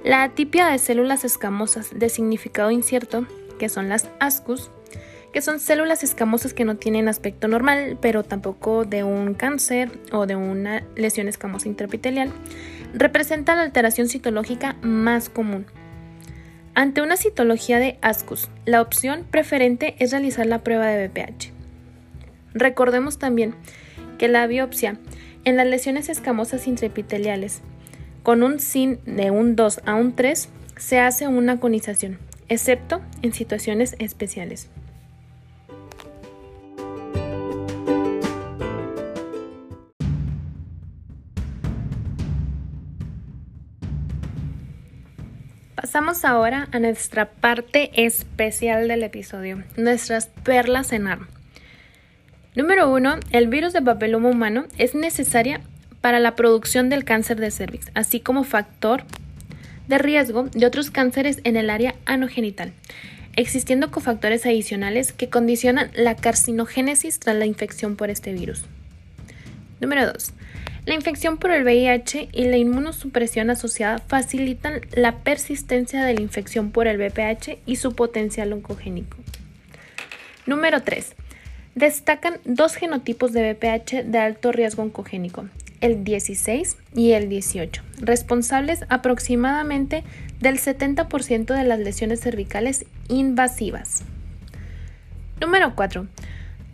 La 0.03 0.23
atipia 0.23 0.65
de 0.69 0.79
células 0.79 1.25
escamosas 1.25 1.91
de 1.93 2.09
significado 2.09 2.71
incierto, 2.71 3.27
que 3.59 3.69
son 3.69 3.89
las 3.89 4.09
ASCUS, 4.19 4.71
que 5.33 5.41
son 5.41 5.59
células 5.59 6.03
escamosas 6.03 6.53
que 6.53 6.65
no 6.65 6.77
tienen 6.77 7.07
aspecto 7.07 7.47
normal, 7.47 7.97
pero 8.01 8.23
tampoco 8.23 8.85
de 8.85 9.03
un 9.03 9.33
cáncer 9.33 9.91
o 10.11 10.25
de 10.25 10.35
una 10.35 10.83
lesión 10.95 11.27
escamosa 11.27 11.67
intraepitelial, 11.67 12.31
representa 12.93 13.55
la 13.55 13.61
alteración 13.61 14.07
citológica 14.07 14.75
más 14.81 15.29
común. 15.29 15.65
Ante 16.73 17.01
una 17.01 17.17
citología 17.17 17.79
de 17.79 17.97
ASCUS, 18.01 18.49
la 18.65 18.81
opción 18.81 19.25
preferente 19.29 19.95
es 19.99 20.11
realizar 20.11 20.45
la 20.45 20.63
prueba 20.63 20.87
de 20.87 21.07
BPH. 21.07 21.51
Recordemos 22.53 23.19
también 23.19 23.53
que 24.17 24.27
la 24.27 24.47
biopsia 24.47 24.97
en 25.45 25.57
las 25.57 25.67
lesiones 25.67 26.09
escamosas 26.09 26.67
intraepiteliales 26.67 27.61
con 28.23 28.43
un 28.43 28.59
SIN 28.59 28.99
de 29.05 29.31
un 29.31 29.55
2 29.55 29.81
a 29.85 29.95
un 29.95 30.15
3 30.15 30.49
se 30.77 30.99
hace 30.99 31.27
una 31.27 31.59
conización, 31.59 32.19
excepto 32.47 33.01
en 33.21 33.33
situaciones 33.33 33.95
especiales. 33.99 34.69
Pasamos 45.91 46.23
ahora 46.23 46.67
a 46.71 46.77
nuestra 46.77 47.31
parte 47.31 47.89
especial 48.05 48.87
del 48.87 49.01
episodio, 49.01 49.63
nuestras 49.75 50.27
perlas 50.27 50.93
en 50.93 51.07
arma. 51.07 51.27
Número 52.53 52.93
1. 52.93 53.15
El 53.31 53.47
virus 53.47 53.73
de 53.73 53.81
papiloma 53.81 54.29
humano 54.29 54.67
es 54.77 54.93
necesaria 54.93 55.61
para 55.99 56.19
la 56.19 56.35
producción 56.35 56.89
del 56.89 57.05
cáncer 57.05 57.39
de 57.39 57.49
cervix, 57.49 57.87
así 57.95 58.19
como 58.19 58.43
factor 58.43 59.03
de 59.87 59.97
riesgo 59.97 60.43
de 60.43 60.67
otros 60.67 60.91
cánceres 60.91 61.41
en 61.43 61.57
el 61.57 61.71
área 61.71 61.95
anogenital. 62.05 62.71
existiendo 63.35 63.89
cofactores 63.89 64.45
adicionales 64.45 65.11
que 65.11 65.29
condicionan 65.29 65.89
la 65.95 66.15
carcinogénesis 66.15 67.17
tras 67.17 67.35
la 67.35 67.47
infección 67.47 67.95
por 67.95 68.11
este 68.11 68.31
virus. 68.31 68.63
Número 69.81 70.05
2. 70.05 70.33
La 70.89 70.95
infección 70.95 71.37
por 71.37 71.51
el 71.51 71.63
VIH 71.65 72.29
y 72.33 72.45
la 72.45 72.57
inmunosupresión 72.57 73.51
asociada 73.51 73.99
facilitan 73.99 74.81
la 74.91 75.17
persistencia 75.17 76.03
de 76.03 76.15
la 76.15 76.21
infección 76.21 76.71
por 76.71 76.87
el 76.87 76.97
VPH 76.97 77.59
y 77.67 77.75
su 77.75 77.93
potencial 77.93 78.51
oncogénico. 78.53 79.15
Número 80.47 80.81
3. 80.81 81.13
Destacan 81.75 82.39
dos 82.43 82.73
genotipos 82.73 83.33
de 83.33 83.53
VPH 83.53 84.03
de 84.03 84.17
alto 84.17 84.51
riesgo 84.51 84.81
oncogénico, 84.81 85.45
el 85.79 86.03
16 86.03 86.75
y 86.95 87.11
el 87.11 87.29
18, 87.29 87.83
responsables 87.99 88.83
aproximadamente 88.89 90.03
del 90.39 90.57
70% 90.57 91.55
de 91.55 91.63
las 91.65 91.77
lesiones 91.77 92.21
cervicales 92.21 92.87
invasivas. 93.09 94.01
Número 95.39 95.75
4. 95.75 96.07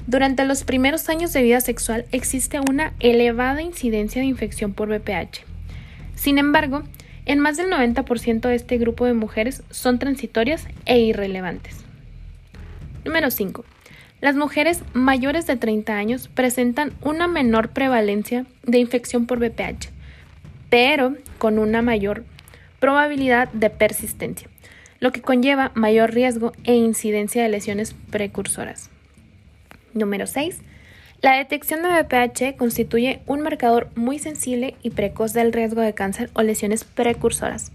Durante 0.07 0.45
los 0.45 0.63
primeros 0.63 1.09
años 1.09 1.33
de 1.33 1.41
vida 1.41 1.61
sexual 1.61 2.05
existe 2.11 2.59
una 2.59 2.93
elevada 2.99 3.63
incidencia 3.63 4.21
de 4.21 4.27
infección 4.27 4.73
por 4.73 4.87
VPH. 4.87 5.39
Sin 6.13 6.37
embargo, 6.37 6.83
en 7.25 7.39
más 7.39 7.57
del 7.57 7.71
90% 7.71 8.41
de 8.41 8.55
este 8.55 8.77
grupo 8.77 9.05
de 9.05 9.13
mujeres 9.13 9.63
son 9.71 9.97
transitorias 9.97 10.67
e 10.85 10.99
irrelevantes. 10.99 11.83
Número 13.03 13.31
5. 13.31 13.65
Las 14.21 14.35
mujeres 14.35 14.83
mayores 14.93 15.47
de 15.47 15.57
30 15.57 15.93
años 15.93 16.27
presentan 16.27 16.93
una 17.01 17.27
menor 17.27 17.69
prevalencia 17.69 18.45
de 18.63 18.77
infección 18.77 19.25
por 19.25 19.39
VPH, 19.39 19.89
pero 20.69 21.15
con 21.39 21.57
una 21.57 21.81
mayor 21.81 22.25
probabilidad 22.79 23.51
de 23.53 23.71
persistencia, 23.71 24.49
lo 24.99 25.11
que 25.11 25.21
conlleva 25.21 25.71
mayor 25.73 26.13
riesgo 26.13 26.53
e 26.63 26.75
incidencia 26.75 27.41
de 27.41 27.49
lesiones 27.49 27.95
precursoras. 28.11 28.91
Número 29.95 30.27
6. 30.27 30.59
La 31.21 31.37
detección 31.37 31.81
de 31.81 31.89
VPH 31.89 32.57
constituye 32.57 33.21
un 33.25 33.41
marcador 33.41 33.89
muy 33.95 34.19
sensible 34.19 34.75
y 34.83 34.89
precoz 34.89 35.31
del 35.31 35.53
riesgo 35.53 35.79
de 35.79 35.93
cáncer 35.93 36.29
o 36.33 36.43
lesiones 36.43 36.83
precursoras, 36.83 37.71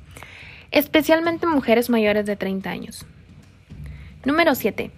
especialmente 0.71 1.47
en 1.47 1.53
mujeres 1.53 1.89
mayores 1.89 2.27
de 2.27 2.37
30 2.37 2.71
años. 2.71 3.07
Número 4.27 4.55
7. 4.55 4.91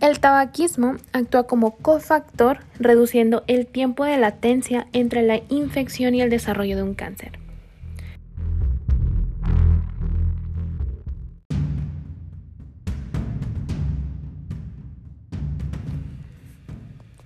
El 0.00 0.20
tabaquismo 0.20 0.96
actúa 1.12 1.46
como 1.46 1.76
cofactor 1.76 2.60
reduciendo 2.78 3.44
el 3.46 3.66
tiempo 3.66 4.06
de 4.06 4.16
latencia 4.16 4.86
entre 4.94 5.22
la 5.22 5.42
infección 5.50 6.14
y 6.14 6.22
el 6.22 6.30
desarrollo 6.30 6.76
de 6.76 6.82
un 6.82 6.94
cáncer. 6.94 7.32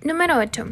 Número 0.03 0.37
8. 0.37 0.65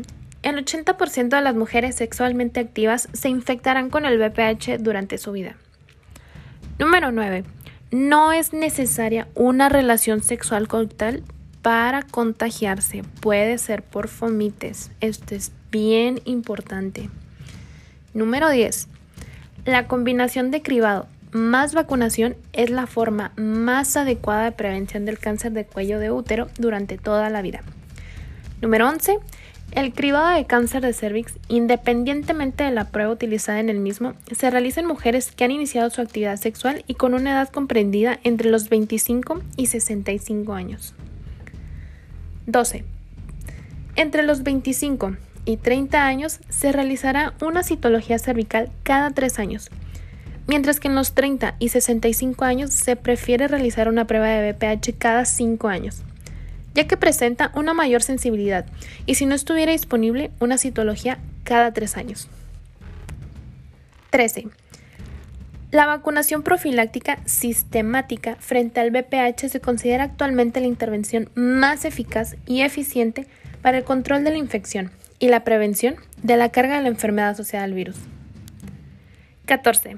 El 0.44 0.58
80% 0.58 1.30
de 1.30 1.42
las 1.42 1.56
mujeres 1.56 1.96
sexualmente 1.96 2.60
activas 2.60 3.08
se 3.14 3.30
infectarán 3.30 3.90
con 3.90 4.06
el 4.06 4.20
VPH 4.20 4.80
durante 4.80 5.18
su 5.18 5.32
vida. 5.32 5.56
Número 6.78 7.14
9. 7.14 7.46
No 7.92 8.34
es 8.34 8.52
necesaria 8.52 9.30
una 9.34 9.70
relación 9.70 10.22
sexual 10.22 10.68
coital 10.68 11.24
para 11.62 12.02
contagiarse. 12.02 13.04
Puede 13.22 13.58
ser 13.58 13.84
por 13.84 14.10
fomites. 14.10 14.92
Esto 15.00 15.34
es 15.34 15.54
bien 15.72 16.20
importante. 16.26 17.10
Número 18.14 18.50
10. 18.50 18.90
La 19.64 19.88
combinación 19.88 20.52
de 20.52 20.62
cribado 20.62 21.08
más 21.32 21.74
vacunación 21.74 22.36
es 22.52 22.70
la 22.70 22.86
forma 22.86 23.32
más 23.38 23.96
adecuada 23.96 24.44
de 24.44 24.52
prevención 24.52 25.06
del 25.06 25.20
cáncer 25.20 25.54
de 25.54 25.64
cuello 25.64 26.00
de 26.00 26.12
útero 26.12 26.50
durante 26.58 26.98
toda 26.98 27.30
la 27.30 27.42
vida. 27.42 27.62
Número 28.62 28.88
11. 28.88 29.18
El 29.72 29.94
cribado 29.94 30.36
de 30.36 30.46
cáncer 30.46 30.84
de 30.84 30.94
cervix, 30.94 31.34
independientemente 31.48 32.64
de 32.64 32.72
la 32.72 32.90
prueba 32.90 33.12
utilizada 33.12 33.60
en 33.60 33.70
el 33.70 33.80
mismo, 33.80 34.14
se 34.32 34.52
realiza 34.52 34.82
en 34.82 34.86
mujeres 34.86 35.32
que 35.32 35.44
han 35.44 35.52
iniciado 35.52 35.90
su 35.90 36.02
actividad 36.02 36.38
sexual 36.38 36.84
y 36.88 36.94
con 36.94 37.16
una 37.16 37.32
edad 37.32 37.50
comprendida 37.50 38.20
entre 38.24 38.52
los 38.52 38.70
25 38.70 39.42
y 39.58 39.66
65 39.68 40.54
años. 40.54 40.94
12. 42.46 42.84
Entre 43.96 44.24
los 44.24 44.44
25 44.44 45.16
y 45.46 45.58
30 45.58 46.06
años 46.06 46.40
se 46.50 46.72
realizará 46.72 47.34
una 47.42 47.64
citología 47.64 48.20
cervical 48.20 48.70
cada 48.84 49.10
3 49.10 49.40
años, 49.40 49.72
mientras 50.48 50.80
que 50.80 50.88
en 50.88 50.96
los 50.96 51.14
30 51.14 51.56
y 51.58 51.70
65 51.70 52.46
años 52.46 52.72
se 52.72 52.96
prefiere 52.96 53.48
realizar 53.48 53.88
una 53.88 54.06
prueba 54.06 54.28
de 54.28 54.52
BPH 54.52 54.98
cada 55.00 55.26
5 55.26 55.68
años 55.68 56.04
ya 56.74 56.88
que 56.88 56.98
presenta 56.98 57.52
una 57.56 57.74
mayor 57.74 58.02
sensibilidad 58.02 58.66
y 59.06 59.16
si 59.16 59.26
no 59.26 59.36
estuviera 59.36 59.72
disponible 59.72 60.32
una 60.40 60.58
citología 60.58 61.20
cada 61.44 61.74
tres 61.74 61.98
años. 61.98 62.28
13. 64.12 64.48
La 65.72 65.86
vacunación 65.86 66.44
profiláctica 66.44 67.20
sistemática 67.26 68.36
frente 68.40 68.82
al 68.82 68.92
VPH 68.92 69.50
se 69.50 69.62
considera 69.62 70.04
actualmente 70.04 70.60
la 70.60 70.68
intervención 70.68 71.30
más 71.34 71.86
eficaz 71.86 72.36
y 72.46 72.62
eficiente 72.62 73.26
para 73.62 73.78
el 73.78 73.86
control 73.86 74.24
de 74.26 74.32
la 74.32 74.38
infección 74.38 74.92
y 75.20 75.30
la 75.30 75.46
prevención 75.46 75.96
de 76.24 76.36
la 76.36 76.50
carga 76.50 76.76
de 76.76 76.84
la 76.84 76.90
enfermedad 76.90 77.30
asociada 77.30 77.64
al 77.64 77.74
virus. 77.74 77.96
14. 79.46 79.98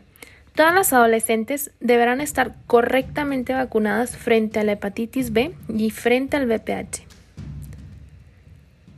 Todas 0.56 0.76
las 0.76 0.94
adolescentes 0.94 1.72
deberán 1.80 2.22
estar 2.22 2.54
correctamente 2.68 3.54
vacunadas 3.54 4.16
frente 4.16 4.60
a 4.60 4.64
la 4.64 4.74
hepatitis 4.74 5.34
B 5.34 5.52
y 5.68 5.90
frente 5.90 6.38
al 6.38 6.46
VPH. 6.46 7.02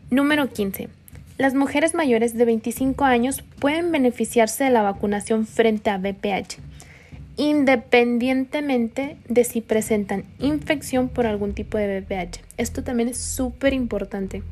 Número 0.09 0.49
15. 0.49 0.89
Las 1.37 1.53
mujeres 1.53 1.93
mayores 1.93 2.37
de 2.37 2.43
25 2.43 3.05
años 3.05 3.41
pueden 3.59 3.89
beneficiarse 3.93 4.65
de 4.65 4.69
la 4.69 4.81
vacunación 4.81 5.47
frente 5.47 5.89
a 5.89 5.97
VPH, 5.97 6.57
independientemente 7.37 9.15
de 9.29 9.43
si 9.45 9.61
presentan 9.61 10.25
infección 10.39 11.07
por 11.07 11.25
algún 11.25 11.53
tipo 11.53 11.77
de 11.77 12.01
VPH. 12.01 12.41
Esto 12.57 12.83
también 12.83 13.07
es 13.07 13.17
súper 13.17 13.73
importante. 13.73 14.43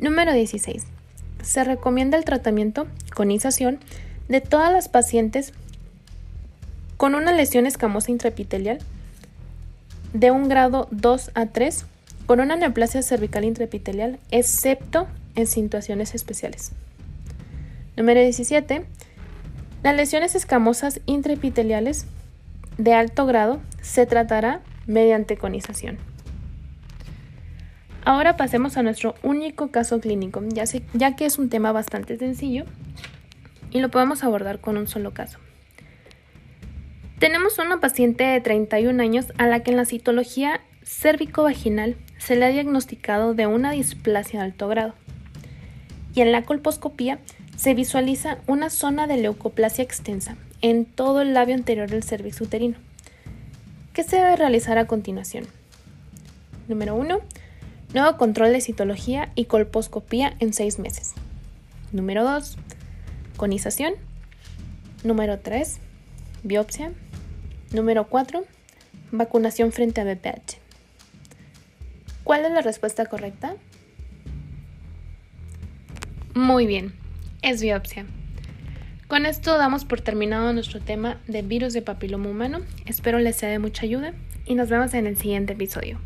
Número 0.00 0.32
16. 0.32 0.84
Se 1.42 1.62
recomienda 1.62 2.18
el 2.18 2.24
tratamiento 2.24 2.88
con 3.14 3.30
isación 3.30 3.78
de 4.28 4.40
todas 4.40 4.72
las 4.72 4.88
pacientes 4.88 5.52
con 6.98 7.14
una 7.14 7.32
lesión 7.32 7.64
escamosa 7.64 8.10
intraepitelial 8.10 8.78
de 10.12 10.30
un 10.32 10.48
grado 10.48 10.88
2 10.90 11.30
a 11.34 11.46
3 11.46 11.86
con 12.26 12.40
una 12.40 12.56
neoplasia 12.56 13.02
cervical 13.02 13.44
intraepitelial, 13.44 14.18
excepto 14.30 15.06
en 15.36 15.46
situaciones 15.46 16.14
especiales. 16.14 16.72
Número 17.96 18.20
17. 18.20 18.84
Las 19.82 19.96
lesiones 19.96 20.34
escamosas 20.34 21.00
intraepiteliales 21.06 22.04
de 22.78 22.94
alto 22.94 23.26
grado 23.26 23.60
se 23.80 24.04
tratará 24.04 24.60
mediante 24.86 25.36
conización. 25.36 25.98
Ahora 28.04 28.36
pasemos 28.36 28.76
a 28.76 28.82
nuestro 28.82 29.14
único 29.22 29.70
caso 29.70 30.00
clínico, 30.00 30.42
ya, 30.48 30.64
ya 30.94 31.14
que 31.14 31.26
es 31.26 31.38
un 31.38 31.48
tema 31.48 31.70
bastante 31.70 32.16
sencillo 32.16 32.64
y 33.70 33.80
lo 33.80 33.88
podemos 33.90 34.24
abordar 34.24 34.60
con 34.60 34.76
un 34.76 34.88
solo 34.88 35.12
caso. 35.12 35.38
Tenemos 37.18 37.58
una 37.58 37.80
paciente 37.80 38.22
de 38.22 38.40
31 38.40 39.02
años 39.02 39.26
a 39.38 39.48
la 39.48 39.64
que 39.64 39.72
en 39.72 39.76
la 39.76 39.84
citología 39.84 40.60
cérvico-vaginal 40.84 41.96
se 42.18 42.36
le 42.36 42.44
ha 42.44 42.50
diagnosticado 42.50 43.34
de 43.34 43.48
una 43.48 43.72
displasia 43.72 44.38
de 44.38 44.46
alto 44.46 44.68
grado. 44.68 44.94
Y 46.14 46.20
en 46.20 46.30
la 46.30 46.44
colposcopía 46.44 47.18
se 47.56 47.74
visualiza 47.74 48.38
una 48.46 48.70
zona 48.70 49.08
de 49.08 49.16
leucoplasia 49.16 49.82
extensa 49.82 50.36
en 50.60 50.84
todo 50.84 51.20
el 51.20 51.34
labio 51.34 51.56
anterior 51.56 51.90
del 51.90 52.04
cervix 52.04 52.40
uterino. 52.40 52.76
¿Qué 53.92 54.04
se 54.04 54.14
debe 54.14 54.36
realizar 54.36 54.78
a 54.78 54.86
continuación? 54.86 55.44
Número 56.68 56.94
1. 56.94 57.18
Nuevo 57.94 58.16
control 58.16 58.52
de 58.52 58.60
citología 58.60 59.32
y 59.34 59.46
colposcopía 59.46 60.36
en 60.38 60.52
6 60.52 60.78
meses. 60.78 61.14
Número 61.90 62.22
2. 62.22 62.58
Conización. 63.36 63.94
Número 65.02 65.40
3. 65.40 65.78
Biopsia. 66.44 66.92
Número 67.72 68.08
4. 68.08 68.44
Vacunación 69.12 69.72
frente 69.72 70.00
a 70.00 70.04
VPH. 70.04 70.58
¿Cuál 72.24 72.44
es 72.46 72.52
la 72.52 72.62
respuesta 72.62 73.04
correcta? 73.06 73.56
Muy 76.34 76.66
bien, 76.66 76.94
es 77.42 77.60
biopsia. 77.60 78.06
Con 79.06 79.26
esto 79.26 79.56
damos 79.58 79.84
por 79.84 80.00
terminado 80.00 80.52
nuestro 80.52 80.80
tema 80.80 81.18
de 81.26 81.42
virus 81.42 81.72
de 81.72 81.82
papiloma 81.82 82.28
humano. 82.28 82.60
Espero 82.86 83.18
les 83.18 83.36
sea 83.36 83.48
de 83.48 83.58
mucha 83.58 83.84
ayuda 83.84 84.12
y 84.46 84.54
nos 84.54 84.68
vemos 84.68 84.94
en 84.94 85.06
el 85.06 85.16
siguiente 85.16 85.54
episodio. 85.54 85.98